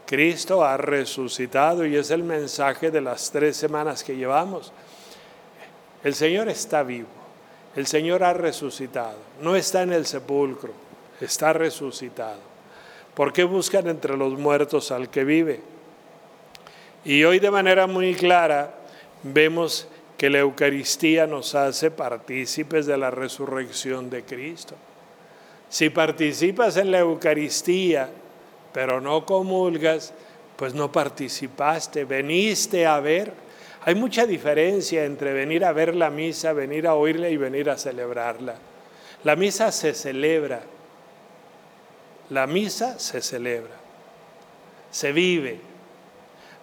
Cristo 0.07 0.65
ha 0.65 0.77
resucitado 0.77 1.85
y 1.85 1.97
es 1.97 2.11
el 2.11 2.23
mensaje 2.23 2.91
de 2.91 3.01
las 3.01 3.31
tres 3.31 3.57
semanas 3.57 4.05
que 4.05 4.17
llevamos. 4.17 4.73
El 6.05 6.15
Señor 6.15 6.49
está 6.49 6.85
vivo, 6.85 7.09
el 7.75 7.87
Señor 7.87 8.23
ha 8.23 8.33
resucitado, 8.33 9.17
no 9.43 9.57
está 9.57 9.83
en 9.83 9.93
el 9.93 10.07
sepulcro, 10.07 10.71
está 11.21 11.53
resucitado. 11.53 12.39
¿Por 13.15 13.33
qué 13.33 13.43
buscan 13.43 13.89
entre 13.89 14.17
los 14.17 14.39
muertos 14.39 14.93
al 14.93 15.11
que 15.11 15.25
vive? 15.25 15.61
Y 17.07 17.23
hoy 17.23 17.39
de 17.39 17.53
manera 17.53 17.87
muy 17.87 18.17
clara 18.17 18.75
vemos 19.23 19.87
que 20.19 20.29
la 20.29 20.41
Eucaristía 20.41 21.29
nos 21.29 21.55
hace 21.55 21.93
partícipes 21.93 22.85
de 22.85 22.99
la 22.99 23.13
resurrección 23.13 24.11
de 24.11 24.25
Cristo. 24.25 24.75
Si 25.69 25.89
participas 25.89 26.77
en 26.79 26.91
la 26.91 26.99
Eucaristía, 26.99 28.11
pero 28.73 29.01
no 29.01 29.25
comulgas, 29.25 30.13
pues 30.57 30.75
no 30.75 30.91
participaste, 30.91 32.05
veniste 32.05 32.87
a 32.87 32.99
ver. 32.99 33.33
Hay 33.85 33.95
mucha 33.95 34.27
diferencia 34.27 35.05
entre 35.05 35.33
venir 35.33 35.65
a 35.65 35.73
ver 35.73 35.95
la 35.95 36.11
misa, 36.11 36.53
venir 36.53 36.89
a 36.89 36.95
oírla 36.95 37.29
y 37.29 37.37
venir 37.37 37.71
a 37.71 37.79
celebrarla. 37.79 38.57
La 39.23 39.37
misa 39.37 39.71
se 39.71 39.95
celebra. 39.95 40.61
La 42.31 42.49
misa 42.49 42.99
se 42.99 43.23
celebra. 43.23 43.77
Se 44.91 45.13
vive. 45.13 45.76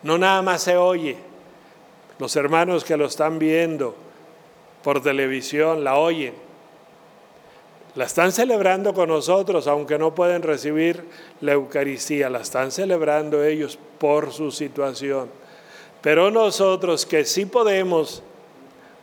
No 0.03 0.17
nada 0.17 0.41
más 0.41 0.63
se 0.63 0.77
oye. 0.77 1.17
Los 2.19 2.35
hermanos 2.35 2.83
que 2.83 2.97
lo 2.97 3.05
están 3.05 3.39
viendo 3.39 3.95
por 4.83 5.01
televisión 5.01 5.83
la 5.83 5.97
oyen 5.97 6.33
la 7.95 8.05
están 8.05 8.31
celebrando 8.31 8.93
con 8.93 9.09
nosotros, 9.09 9.67
aunque 9.67 9.99
no 9.99 10.15
pueden 10.15 10.41
recibir 10.41 11.03
la 11.41 11.53
Eucaristía, 11.53 12.29
la 12.29 12.39
están 12.39 12.71
celebrando 12.71 13.43
ellos 13.43 13.77
por 13.99 14.31
su 14.31 14.49
situación. 14.49 15.29
Pero 16.01 16.31
nosotros 16.31 17.05
que 17.05 17.23
sí 17.23 17.45
podemos 17.45 18.23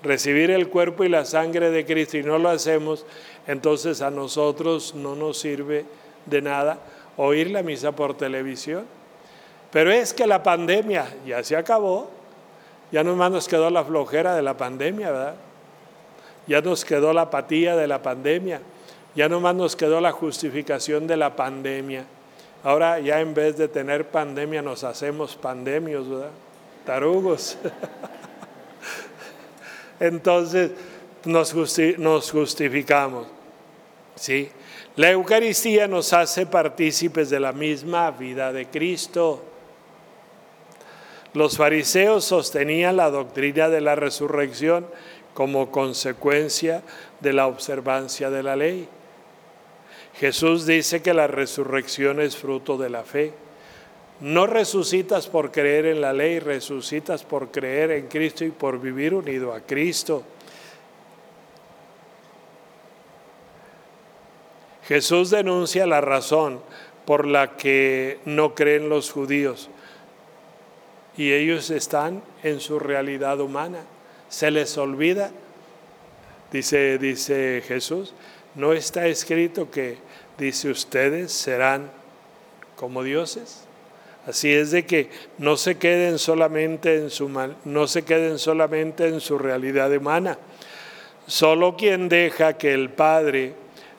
recibir 0.02 0.50
el 0.50 0.68
cuerpo 0.68 1.04
y 1.04 1.08
la 1.08 1.24
sangre 1.24 1.70
de 1.70 1.86
Cristo 1.86 2.18
y 2.18 2.24
no 2.24 2.38
lo 2.38 2.48
hacemos, 2.48 3.06
entonces 3.46 4.02
a 4.02 4.10
nosotros 4.10 4.94
no 4.96 5.14
nos 5.14 5.38
sirve 5.38 5.84
de 6.26 6.42
nada 6.42 6.80
oír 7.16 7.50
la 7.50 7.62
misa 7.62 7.92
por 7.92 8.16
televisión. 8.16 8.86
Pero 9.72 9.92
es 9.92 10.12
que 10.12 10.26
la 10.26 10.42
pandemia 10.42 11.06
ya 11.26 11.42
se 11.44 11.56
acabó, 11.56 12.10
ya 12.90 13.04
nomás 13.04 13.30
nos 13.30 13.48
quedó 13.48 13.70
la 13.70 13.84
flojera 13.84 14.34
de 14.34 14.42
la 14.42 14.56
pandemia, 14.56 15.10
¿verdad? 15.10 15.34
Ya 16.46 16.60
nos 16.60 16.84
quedó 16.84 17.12
la 17.12 17.22
apatía 17.22 17.76
de 17.76 17.86
la 17.86 18.02
pandemia. 18.02 18.60
Ya 19.14 19.28
nomás 19.28 19.54
nos 19.54 19.76
quedó 19.76 20.00
la 20.00 20.12
justificación 20.12 21.06
de 21.06 21.16
la 21.16 21.36
pandemia. 21.36 22.04
Ahora 22.62 23.00
ya 23.00 23.20
en 23.20 23.34
vez 23.34 23.56
de 23.56 23.68
tener 23.68 24.08
pandemia 24.08 24.62
nos 24.62 24.84
hacemos 24.84 25.36
pandemios, 25.36 26.08
¿verdad? 26.08 26.30
Tarugos. 26.84 27.58
Entonces 30.00 30.72
nos, 31.24 31.54
nos 31.98 32.30
justificamos. 32.30 33.26
¿sí? 34.14 34.50
La 34.96 35.10
Eucaristía 35.10 35.86
nos 35.86 36.12
hace 36.12 36.46
partícipes 36.46 37.30
de 37.30 37.40
la 37.40 37.52
misma 37.52 38.10
vida 38.10 38.52
de 38.52 38.66
Cristo. 38.66 39.44
Los 41.32 41.56
fariseos 41.56 42.24
sostenían 42.24 42.96
la 42.96 43.10
doctrina 43.10 43.68
de 43.68 43.80
la 43.80 43.94
resurrección 43.94 44.86
como 45.32 45.70
consecuencia 45.70 46.82
de 47.20 47.32
la 47.32 47.46
observancia 47.46 48.30
de 48.30 48.42
la 48.42 48.56
ley. 48.56 48.88
Jesús 50.18 50.66
dice 50.66 51.02
que 51.02 51.14
la 51.14 51.28
resurrección 51.28 52.20
es 52.20 52.36
fruto 52.36 52.76
de 52.76 52.90
la 52.90 53.04
fe. 53.04 53.32
No 54.20 54.46
resucitas 54.46 55.28
por 55.28 55.52
creer 55.52 55.86
en 55.86 56.00
la 56.00 56.12
ley, 56.12 56.40
resucitas 56.40 57.22
por 57.22 57.52
creer 57.52 57.92
en 57.92 58.08
Cristo 58.08 58.44
y 58.44 58.50
por 58.50 58.80
vivir 58.80 59.14
unido 59.14 59.54
a 59.54 59.60
Cristo. 59.60 60.24
Jesús 64.88 65.30
denuncia 65.30 65.86
la 65.86 66.00
razón 66.00 66.60
por 67.06 67.24
la 67.24 67.56
que 67.56 68.18
no 68.24 68.56
creen 68.56 68.88
los 68.88 69.12
judíos 69.12 69.70
y 71.16 71.32
ellos 71.32 71.70
están 71.70 72.22
en 72.42 72.60
su 72.60 72.78
realidad 72.78 73.40
humana. 73.40 73.80
Se 74.28 74.50
les 74.50 74.76
olvida, 74.78 75.30
dice, 76.52 76.98
dice 76.98 77.62
Jesús, 77.66 78.14
no 78.54 78.72
está 78.72 79.06
escrito 79.06 79.70
que 79.70 79.98
dice, 80.38 80.70
ustedes 80.70 81.32
serán 81.32 81.90
como 82.76 83.02
dioses. 83.02 83.64
Así 84.26 84.52
es 84.52 84.70
de 84.70 84.84
que 84.84 85.10
no 85.38 85.56
se 85.56 85.76
queden 85.76 86.18
solamente 86.18 86.96
en 86.96 87.10
su, 87.10 87.28
no 87.64 87.86
se 87.86 88.02
queden 88.02 88.38
solamente 88.38 89.08
en 89.08 89.20
su 89.20 89.38
realidad 89.38 89.92
humana. 89.92 90.38
Solo 91.26 91.76
quien 91.76 92.08
deja 92.08 92.58
que 92.58 92.72
el 92.72 92.90
Padre 92.90 93.54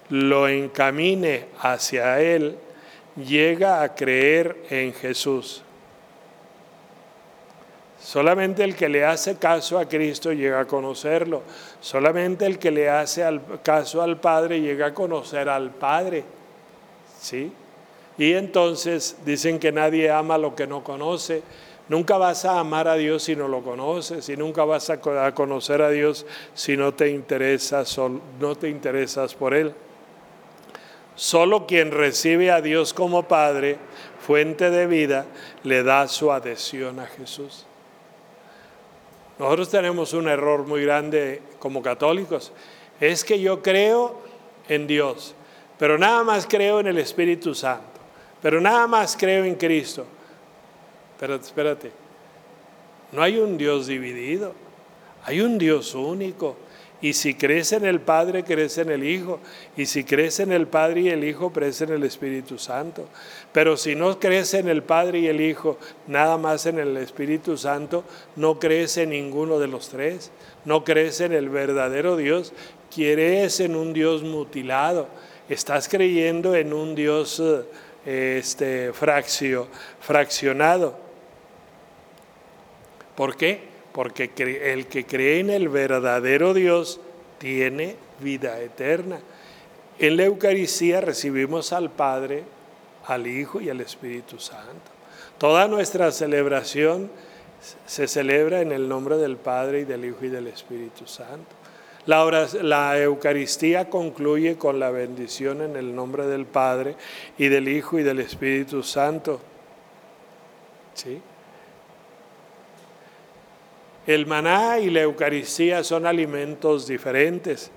lo 0.10 0.48
encamine 0.48 1.46
hacia 1.60 2.22
Él 2.22 2.58
llega 3.16 3.82
a 3.82 3.96
creer 3.96 4.58
en 4.70 4.94
Jesús. 4.94 5.64
Solamente 8.02 8.64
el 8.64 8.76
que 8.76 8.90
le 8.90 9.06
hace 9.06 9.36
caso 9.36 9.78
a 9.78 9.88
Cristo 9.88 10.34
llega 10.34 10.60
a 10.60 10.66
conocerlo. 10.66 11.44
Solamente 11.80 12.48
el 12.48 12.58
que 12.58 12.72
le 12.72 12.90
hace 12.90 13.24
caso 13.62 14.02
al 14.02 14.20
Padre 14.20 14.60
llega 14.60 14.88
a 14.88 14.94
conocer 14.94 15.48
al 15.48 15.70
Padre. 15.70 16.24
¿Sí? 17.20 17.52
Y 18.18 18.34
entonces 18.34 19.18
dicen 19.24 19.60
que 19.60 19.72
nadie 19.72 20.10
ama 20.10 20.40
lo 20.40 20.56
que 20.56 20.66
no 20.66 20.84
conoce. 20.84 21.44
Nunca 21.90 22.18
vas 22.18 22.44
a 22.46 22.60
amar 22.60 22.88
a 22.88 22.96
Dios 22.96 23.24
si 23.24 23.36
no 23.36 23.48
lo 23.48 23.62
conoces 23.62 24.28
y 24.30 24.38
nunca 24.38 24.64
vas 24.64 24.90
a 24.90 25.00
conocer 25.34 25.82
a 25.82 25.90
Dios 25.90 26.26
si 26.56 26.78
no 26.78 26.94
te 26.94 27.10
interesas, 27.10 28.00
no 28.40 28.56
te 28.56 28.70
interesas 28.70 29.36
por 29.36 29.54
Él. 29.54 29.74
Solo 31.16 31.68
quien 31.68 31.92
recibe 31.92 32.50
a 32.50 32.62
Dios 32.62 32.94
como 32.94 33.28
Padre, 33.28 33.78
fuente 34.26 34.72
de 34.72 34.88
vida, 34.88 35.26
le 35.64 35.84
da 35.84 36.08
su 36.08 36.32
adhesión 36.32 37.00
a 37.00 37.06
Jesús. 37.06 37.66
Nosotros 39.42 39.70
tenemos 39.70 40.14
un 40.14 40.28
error 40.28 40.68
muy 40.68 40.84
grande 40.84 41.42
como 41.58 41.82
católicos. 41.82 42.52
Es 43.00 43.24
que 43.24 43.40
yo 43.40 43.64
creo 43.64 44.22
en 44.70 44.86
Dios, 44.86 45.34
pero 45.80 45.98
nada 45.98 46.24
más 46.24 46.46
creo 46.48 46.80
en 46.80 46.86
el 46.86 47.00
Espíritu 47.00 47.56
Santo, 47.56 48.00
pero 48.40 48.62
nada 48.62 48.86
más 48.86 49.18
creo 49.18 49.44
en 49.44 49.56
Cristo. 49.56 50.06
Pero 51.20 51.34
espérate, 51.34 51.92
no 53.14 53.24
hay 53.24 53.40
un 53.40 53.58
Dios 53.58 53.88
dividido, 53.88 54.54
hay 55.24 55.42
un 55.42 55.58
Dios 55.58 55.96
único. 55.96 56.56
Y 57.02 57.14
si 57.14 57.34
crees 57.34 57.72
en 57.72 57.86
el 57.86 58.00
Padre, 58.00 58.44
crees 58.44 58.78
en 58.78 58.92
el 58.92 59.04
Hijo. 59.04 59.40
Y 59.76 59.88
si 59.88 60.04
crees 60.04 60.40
en 60.40 60.52
el 60.52 60.68
Padre 60.68 61.02
y 61.02 61.10
el 61.10 61.24
Hijo, 61.24 61.52
crees 61.52 61.82
en 61.82 61.90
el 61.90 62.04
Espíritu 62.04 62.60
Santo. 62.60 63.08
Pero 63.52 63.76
si 63.76 63.96
no 63.96 64.20
crees 64.20 64.54
en 64.54 64.70
el 64.70 64.84
Padre 64.84 65.20
y 65.20 65.28
el 65.28 65.42
Hijo, 65.42 65.80
nada 66.08 66.38
más 66.38 66.68
en 66.68 66.78
el 66.78 66.96
Espíritu 66.98 67.58
Santo, 67.58 68.04
no 68.36 68.60
crees 68.60 68.98
en 68.98 69.10
ninguno 69.10 69.58
de 69.58 69.68
los 69.68 69.90
tres. 69.90 70.32
No 70.64 70.84
crees 70.84 71.22
en 71.22 71.34
el 71.34 71.50
verdadero 71.50 72.18
Dios, 72.18 72.54
crees 72.96 73.60
en 73.60 73.76
un 73.76 73.94
Dios 73.94 74.22
mutilado. 74.22 75.08
Estás 75.50 75.90
creyendo 75.90 76.56
en 76.56 76.72
un 76.72 76.94
Dios 76.94 77.42
eh, 78.06 78.38
este, 78.40 78.94
fraccio, 78.94 79.68
fraccionado. 80.00 80.96
¿Por 83.16 83.36
qué? 83.36 83.71
Porque 83.94 84.32
el 84.36 84.88
que 84.88 85.06
cree 85.06 85.40
en 85.40 85.50
el 85.50 85.70
verdadero 85.70 86.54
Dios 86.54 87.00
tiene 87.38 87.96
vida 88.20 88.60
eterna. 88.62 89.20
En 90.00 90.18
la 90.18 90.24
Eucaristía 90.24 91.02
recibimos 91.02 91.74
al 91.74 91.90
Padre, 91.90 92.44
al 93.06 93.28
Hijo 93.28 93.62
y 93.62 93.70
al 93.70 93.82
Espíritu 93.82 94.40
Santo. 94.40 94.92
Toda 95.38 95.68
nuestra 95.68 96.12
celebración 96.12 97.10
se 97.86 98.08
celebra 98.08 98.62
en 98.62 98.72
el 98.72 98.88
nombre 98.88 99.18
del 99.18 99.38
Padre 99.38 99.82
y 99.82 99.84
del 99.86 100.06
Hijo 100.06 100.26
y 100.26 100.30
del 100.30 100.48
Espíritu 100.48 101.06
Santo. 101.08 101.62
La, 102.06 102.98
Eucaristía 103.00 103.90
concluye 103.90 104.58
con 104.58 104.80
la 104.80 104.90
bendición 104.90 105.62
en 105.62 105.76
el 105.76 105.96
nombre 105.96 106.26
del 106.26 106.46
Padre 106.46 106.96
y 107.38 107.48
del 107.48 107.68
Hijo 107.68 108.00
y 108.00 108.04
del 108.04 108.20
Espíritu 108.20 108.82
Santo. 108.82 109.40
¿Sí? 110.96 111.22
El 114.08 114.26
maná 114.26 114.80
y 114.80 114.90
la 114.90 115.02
Eucaristía 115.02 115.84
son 115.84 116.06
alimentos 116.06 116.88
diferentes. 116.88 117.72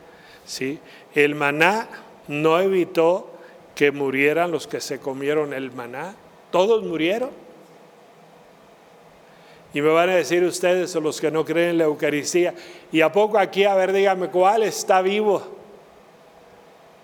¿sí? 0.44 0.78
El 1.14 1.34
maná 1.34 1.88
no 2.28 2.58
evitó 2.60 3.30
que 3.74 3.90
murieran 3.90 4.50
los 4.50 4.66
que 4.66 4.80
se 4.80 4.98
comieron 5.00 5.52
el 5.52 5.70
maná. 5.72 6.14
Todos 6.50 6.82
murieron. 6.84 7.30
Y 9.74 9.80
me 9.80 9.88
van 9.88 10.08
a 10.08 10.14
decir 10.14 10.44
ustedes 10.44 10.94
o 10.94 11.00
los 11.00 11.20
que 11.20 11.32
no 11.32 11.44
creen 11.44 11.70
en 11.70 11.78
la 11.78 11.84
Eucaristía, 11.84 12.54
¿y 12.92 13.00
a 13.00 13.10
poco 13.10 13.38
aquí, 13.38 13.64
a 13.64 13.74
ver, 13.74 13.92
dígame, 13.92 14.28
cuál 14.28 14.62
está 14.62 15.02
vivo? 15.02 15.42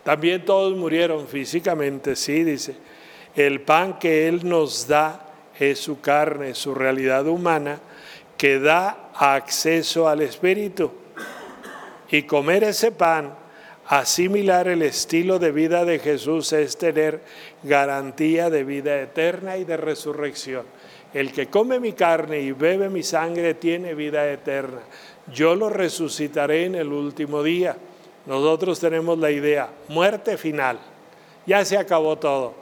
También 0.04 0.44
todos 0.44 0.76
murieron 0.76 1.26
físicamente, 1.26 2.14
sí, 2.14 2.44
dice. 2.44 2.76
El 3.34 3.60
pan 3.62 3.98
que 3.98 4.28
Él 4.28 4.48
nos 4.48 4.86
da 4.86 5.26
es 5.58 5.80
su 5.80 6.00
carne, 6.00 6.54
su 6.54 6.72
realidad 6.72 7.26
humana, 7.26 7.80
que 8.38 8.60
da 8.60 9.09
acceso 9.20 10.08
al 10.08 10.22
Espíritu. 10.22 10.90
Y 12.10 12.22
comer 12.22 12.64
ese 12.64 12.90
pan, 12.90 13.34
asimilar 13.86 14.66
el 14.66 14.82
estilo 14.82 15.38
de 15.38 15.52
vida 15.52 15.84
de 15.84 15.98
Jesús, 15.98 16.52
es 16.52 16.78
tener 16.78 17.20
garantía 17.62 18.50
de 18.50 18.64
vida 18.64 19.00
eterna 19.00 19.58
y 19.58 19.64
de 19.64 19.76
resurrección. 19.76 20.64
El 21.12 21.32
que 21.32 21.48
come 21.48 21.80
mi 21.80 21.92
carne 21.92 22.40
y 22.40 22.52
bebe 22.52 22.88
mi 22.88 23.02
sangre 23.02 23.54
tiene 23.54 23.94
vida 23.94 24.28
eterna. 24.30 24.80
Yo 25.32 25.54
lo 25.54 25.68
resucitaré 25.68 26.64
en 26.64 26.76
el 26.76 26.92
último 26.92 27.42
día. 27.42 27.76
Nosotros 28.26 28.80
tenemos 28.80 29.18
la 29.18 29.30
idea, 29.30 29.68
muerte 29.88 30.38
final. 30.38 30.78
Ya 31.46 31.64
se 31.64 31.76
acabó 31.76 32.16
todo. 32.16 32.54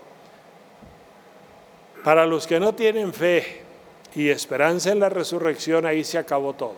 Para 2.02 2.26
los 2.26 2.46
que 2.46 2.58
no 2.58 2.74
tienen 2.74 3.12
fe, 3.12 3.67
y 4.14 4.30
esperanza 4.30 4.90
en 4.90 5.00
la 5.00 5.08
resurrección, 5.08 5.86
ahí 5.86 6.04
se 6.04 6.18
acabó 6.18 6.54
todo. 6.54 6.76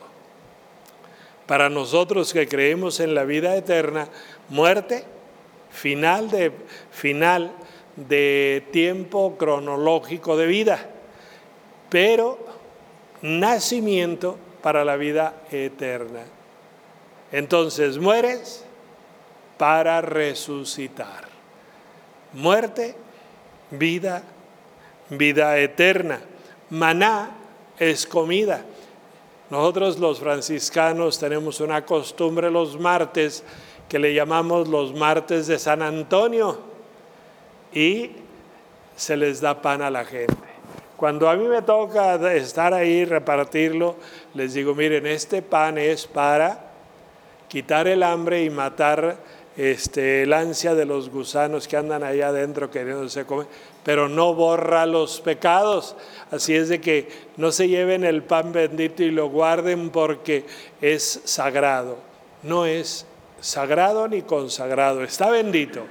Para 1.47 1.69
nosotros 1.69 2.33
que 2.33 2.47
creemos 2.47 3.01
en 3.01 3.15
la 3.15 3.25
vida 3.25 3.57
eterna, 3.57 4.09
muerte, 4.49 5.05
final 5.71 6.31
de, 6.31 6.53
final 6.91 7.53
de 7.97 8.67
tiempo 8.73 9.37
cronológico 9.37 10.37
de 10.37 10.47
vida, 10.47 10.87
pero 11.89 12.39
nacimiento 13.23 14.37
para 14.63 14.85
la 14.85 14.97
vida 14.97 15.43
eterna. 15.51 16.21
Entonces 17.33 17.99
mueres 17.99 18.65
para 19.59 20.01
resucitar. 20.01 21.29
Muerte, 22.33 22.95
vida, 23.71 24.23
vida 25.11 25.59
eterna 25.59 26.21
maná 26.71 27.31
es 27.79 28.07
comida. 28.07 28.65
Nosotros 29.51 29.99
los 29.99 30.21
franciscanos 30.21 31.19
tenemos 31.19 31.61
una 31.61 31.85
costumbre 31.85 32.51
los 32.51 32.79
martes 32.79 33.43
que 33.89 33.99
le 33.99 34.15
llamamos 34.15 34.69
los 34.69 34.95
martes 34.95 35.49
de 35.49 35.59
San 35.59 35.83
Antonio 35.83 36.59
y 37.73 38.13
se 38.95 39.17
les 39.17 39.41
da 39.41 39.61
pan 39.61 39.83
a 39.83 39.91
la 39.91 40.05
gente. 40.05 40.37
Cuando 40.97 41.29
a 41.29 41.35
mí 41.35 41.49
me 41.49 41.63
toca 41.63 42.15
estar 42.35 42.75
ahí, 42.75 43.05
repartirlo, 43.05 43.97
les 44.35 44.55
digo, 44.55 44.75
miren, 44.75 45.07
este 45.07 45.43
pan 45.43 45.79
es 45.79 46.07
para 46.07 46.71
quitar 47.49 47.89
el 47.89 48.03
hambre 48.03 48.45
y 48.45 48.51
matar 48.51 49.17
este, 49.61 50.23
el 50.23 50.33
ansia 50.33 50.75
de 50.75 50.87
los 50.87 51.11
gusanos 51.11 51.69
que 51.69 51.77
andan 51.77 52.03
allá 52.03 52.29
adentro 52.29 52.71
queriéndose 52.71 53.27
comer, 53.27 53.47
pero 53.85 54.09
no 54.09 54.33
borra 54.33 54.87
los 54.87 55.21
pecados. 55.21 55.97
Así 56.31 56.55
es 56.55 56.71
de 56.71 56.81
que 56.81 57.11
no 57.37 57.53
se 57.53 57.69
lleven 57.69 58.05
el 58.05 58.23
pan 58.23 58.53
bendito 58.53 59.03
y 59.03 59.11
lo 59.11 59.29
guarden 59.29 59.91
porque 59.91 60.47
es 60.81 61.21
sagrado. 61.25 61.99
No 62.43 62.65
es 62.65 63.05
sagrado 63.43 64.09
ni 64.09 64.23
consagrado, 64.23 65.05
está 65.05 65.29
bendito. 65.29 65.83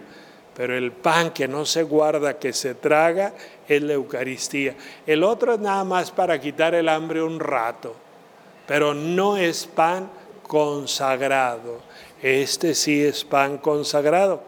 Pero 0.56 0.76
el 0.76 0.92
pan 0.92 1.30
que 1.30 1.48
no 1.48 1.64
se 1.64 1.84
guarda, 1.84 2.40
que 2.40 2.54
se 2.54 2.74
traga, 2.74 3.36
es 3.68 3.84
la 3.84 3.94
Eucaristía. 3.94 4.74
El 5.06 5.24
otro 5.24 5.54
es 5.54 5.60
nada 5.60 5.84
más 5.84 6.10
para 6.10 6.42
quitar 6.42 6.74
el 6.74 6.90
hambre 6.90 7.22
un 7.22 7.40
rato, 7.40 7.94
pero 8.66 8.96
no 8.96 9.38
es 9.38 9.68
pan 9.68 10.10
consagrado. 10.48 11.82
Este 12.22 12.76
sí 12.76 13.04
es 13.04 13.24
pan 13.24 13.58
consagrado. 13.58 14.42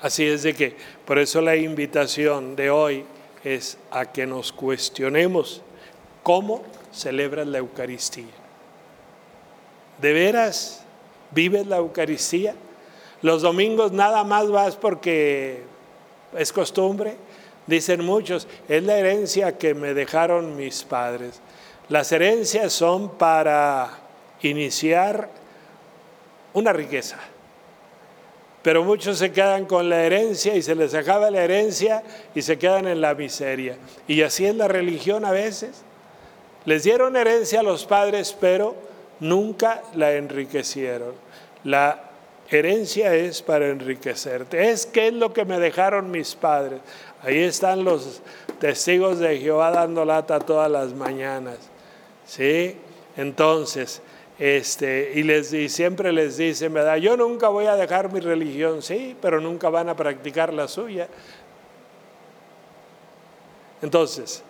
Así 0.00 0.24
es 0.24 0.44
de 0.44 0.54
que, 0.54 0.76
por 1.04 1.18
eso 1.18 1.40
la 1.40 1.56
invitación 1.56 2.54
de 2.54 2.70
hoy 2.70 3.04
es 3.42 3.78
a 3.90 4.06
que 4.06 4.26
nos 4.26 4.52
cuestionemos 4.52 5.62
cómo 6.22 6.62
celebras 6.92 7.46
la 7.48 7.58
Eucaristía. 7.58 8.26
¿De 10.00 10.12
veras 10.12 10.84
vives 11.32 11.66
la 11.66 11.78
Eucaristía? 11.78 12.54
Los 13.22 13.42
domingos 13.42 13.90
nada 13.90 14.22
más 14.22 14.48
vas 14.48 14.76
porque 14.76 15.62
es 16.36 16.52
costumbre. 16.52 17.16
Dicen 17.66 18.04
muchos, 18.04 18.46
es 18.68 18.82
la 18.84 18.96
herencia 18.96 19.58
que 19.58 19.74
me 19.74 19.94
dejaron 19.94 20.56
mis 20.56 20.84
padres. 20.84 21.40
Las 21.88 22.12
herencias 22.12 22.72
son 22.72 23.10
para 23.18 24.07
iniciar 24.42 25.28
una 26.52 26.72
riqueza. 26.72 27.18
Pero 28.62 28.84
muchos 28.84 29.18
se 29.18 29.32
quedan 29.32 29.66
con 29.66 29.88
la 29.88 30.02
herencia 30.02 30.54
y 30.54 30.62
se 30.62 30.74
les 30.74 30.92
acaba 30.94 31.30
la 31.30 31.42
herencia 31.42 32.02
y 32.34 32.42
se 32.42 32.58
quedan 32.58 32.86
en 32.86 33.00
la 33.00 33.14
miseria. 33.14 33.76
Y 34.06 34.22
así 34.22 34.46
es 34.46 34.54
la 34.54 34.68
religión 34.68 35.24
a 35.24 35.30
veces. 35.30 35.82
Les 36.64 36.82
dieron 36.82 37.16
herencia 37.16 37.60
a 37.60 37.62
los 37.62 37.86
padres, 37.86 38.36
pero 38.38 38.74
nunca 39.20 39.82
la 39.94 40.12
enriquecieron. 40.12 41.14
La 41.64 42.10
herencia 42.50 43.14
es 43.14 43.42
para 43.42 43.68
enriquecerte. 43.68 44.70
Es 44.70 44.86
que 44.86 45.08
es 45.08 45.14
lo 45.14 45.32
que 45.32 45.44
me 45.44 45.58
dejaron 45.58 46.10
mis 46.10 46.34
padres. 46.34 46.80
Ahí 47.22 47.38
están 47.38 47.84
los 47.84 48.20
testigos 48.58 49.18
de 49.18 49.38
Jehová 49.38 49.70
dando 49.70 50.04
lata 50.04 50.40
todas 50.40 50.70
las 50.70 50.92
mañanas. 50.92 51.58
¿Sí? 52.26 52.76
Entonces, 53.16 54.02
este, 54.38 55.12
y, 55.16 55.24
les, 55.24 55.52
y 55.52 55.68
siempre 55.68 56.12
les 56.12 56.36
dicen, 56.36 56.72
¿verdad? 56.72 56.96
Yo 56.96 57.16
nunca 57.16 57.48
voy 57.48 57.66
a 57.66 57.74
dejar 57.74 58.12
mi 58.12 58.20
religión, 58.20 58.82
sí, 58.82 59.16
pero 59.20 59.40
nunca 59.40 59.68
van 59.68 59.88
a 59.88 59.96
practicar 59.96 60.54
la 60.54 60.68
suya. 60.68 61.08
Entonces, 63.82 64.42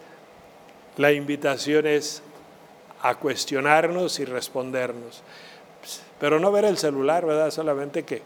la 0.97 1.13
invitación 1.13 1.87
es 1.87 2.23
a 3.01 3.15
cuestionarnos 3.15 4.19
y 4.21 4.25
respondernos. 4.25 5.23
Pero 6.21 6.39
no 6.39 6.53
ver 6.53 6.65
el 6.65 6.77
celular, 6.77 7.25
¿verdad? 7.25 7.51
Solamente 7.51 8.05
que 8.05 8.23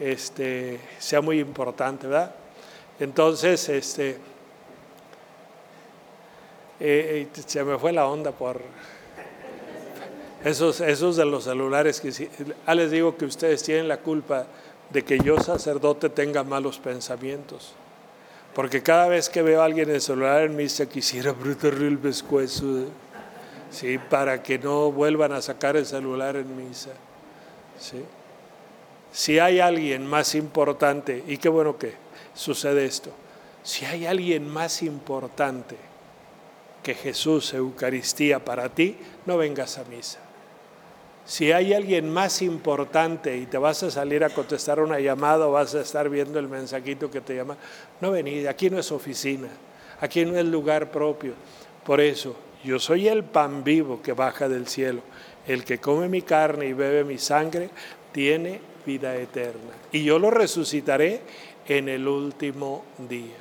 este, 0.00 0.80
sea 0.98 1.20
muy 1.20 1.40
importante, 1.40 2.06
¿verdad? 2.06 2.34
Entonces, 2.98 3.68
este, 3.68 4.10
eh, 6.80 7.26
eh, 7.34 7.42
se 7.46 7.64
me 7.64 7.78
fue 7.78 7.92
la 7.92 8.06
onda 8.06 8.32
por 8.32 8.60
esos, 10.46 10.80
esos 10.80 11.16
de 11.16 11.24
los 11.24 11.42
celulares 11.42 12.00
que 12.00 12.30
ah, 12.66 12.74
les 12.76 12.92
digo 12.92 13.16
que 13.16 13.24
ustedes 13.24 13.64
tienen 13.64 13.88
la 13.88 13.96
culpa 13.96 14.46
de 14.90 15.04
que 15.04 15.18
yo 15.18 15.40
sacerdote 15.40 16.08
tenga 16.08 16.44
malos 16.44 16.78
pensamientos. 16.78 17.72
Porque 18.54 18.80
cada 18.80 19.08
vez 19.08 19.28
que 19.28 19.42
veo 19.42 19.60
a 19.60 19.64
alguien 19.64 19.88
en 19.88 19.96
el 19.96 20.00
celular 20.00 20.42
en 20.42 20.54
misa 20.54 20.86
quisiera 20.86 21.32
apretarle 21.32 21.88
el 21.88 21.98
pescuezo. 21.98 22.84
¿sí? 23.72 23.98
para 23.98 24.40
que 24.40 24.56
no 24.60 24.92
vuelvan 24.92 25.32
a 25.32 25.42
sacar 25.42 25.76
el 25.76 25.84
celular 25.84 26.36
en 26.36 26.56
misa. 26.56 26.90
¿sí? 27.76 28.04
Si 29.10 29.40
hay 29.40 29.58
alguien 29.58 30.06
más 30.06 30.36
importante, 30.36 31.24
y 31.26 31.38
qué 31.38 31.48
bueno 31.48 31.76
que 31.76 31.94
sucede 32.34 32.84
esto, 32.84 33.10
si 33.64 33.84
hay 33.84 34.06
alguien 34.06 34.48
más 34.48 34.84
importante 34.84 35.76
que 36.84 36.94
Jesús, 36.94 37.52
Eucaristía 37.52 38.44
para 38.44 38.68
ti, 38.68 38.96
no 39.26 39.36
vengas 39.38 39.78
a 39.78 39.84
misa. 39.86 40.20
Si 41.26 41.50
hay 41.50 41.74
alguien 41.74 42.08
más 42.08 42.40
importante 42.40 43.36
y 43.36 43.46
te 43.46 43.58
vas 43.58 43.82
a 43.82 43.90
salir 43.90 44.22
a 44.22 44.30
contestar 44.30 44.78
una 44.78 45.00
llamada 45.00 45.48
o 45.48 45.52
vas 45.52 45.74
a 45.74 45.80
estar 45.80 46.08
viendo 46.08 46.38
el 46.38 46.46
mensajito 46.46 47.10
que 47.10 47.20
te 47.20 47.34
llama, 47.34 47.56
no 48.00 48.12
venid, 48.12 48.46
aquí 48.46 48.70
no 48.70 48.78
es 48.78 48.92
oficina, 48.92 49.48
aquí 50.00 50.24
no 50.24 50.38
es 50.38 50.44
lugar 50.44 50.92
propio. 50.92 51.34
Por 51.84 52.00
eso, 52.00 52.36
yo 52.62 52.78
soy 52.78 53.08
el 53.08 53.24
pan 53.24 53.64
vivo 53.64 54.00
que 54.00 54.12
baja 54.12 54.48
del 54.48 54.68
cielo. 54.68 55.00
El 55.48 55.64
que 55.64 55.78
come 55.78 56.08
mi 56.08 56.22
carne 56.22 56.66
y 56.66 56.72
bebe 56.72 57.02
mi 57.02 57.18
sangre 57.18 57.70
tiene 58.12 58.60
vida 58.86 59.16
eterna. 59.16 59.72
Y 59.90 60.04
yo 60.04 60.20
lo 60.20 60.30
resucitaré 60.30 61.22
en 61.66 61.88
el 61.88 62.06
último 62.06 62.84
día. 63.08 63.36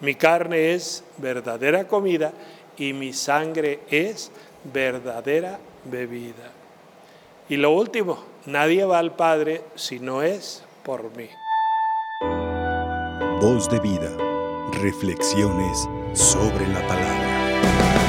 Mi 0.00 0.14
carne 0.14 0.74
es 0.74 1.04
verdadera 1.16 1.86
comida 1.86 2.32
y 2.76 2.92
mi 2.92 3.14
sangre 3.14 3.80
es 3.90 4.30
verdadera 4.64 5.58
bebida. 5.84 6.59
Y 7.50 7.56
lo 7.56 7.72
último, 7.72 8.16
nadie 8.46 8.84
va 8.84 9.00
al 9.00 9.16
Padre 9.16 9.64
si 9.74 9.98
no 9.98 10.22
es 10.22 10.62
por 10.84 11.10
mí. 11.16 11.28
Voz 13.40 13.68
de 13.68 13.80
vida, 13.80 14.16
reflexiones 14.80 15.88
sobre 16.14 16.68
la 16.68 16.86
palabra. 16.86 17.99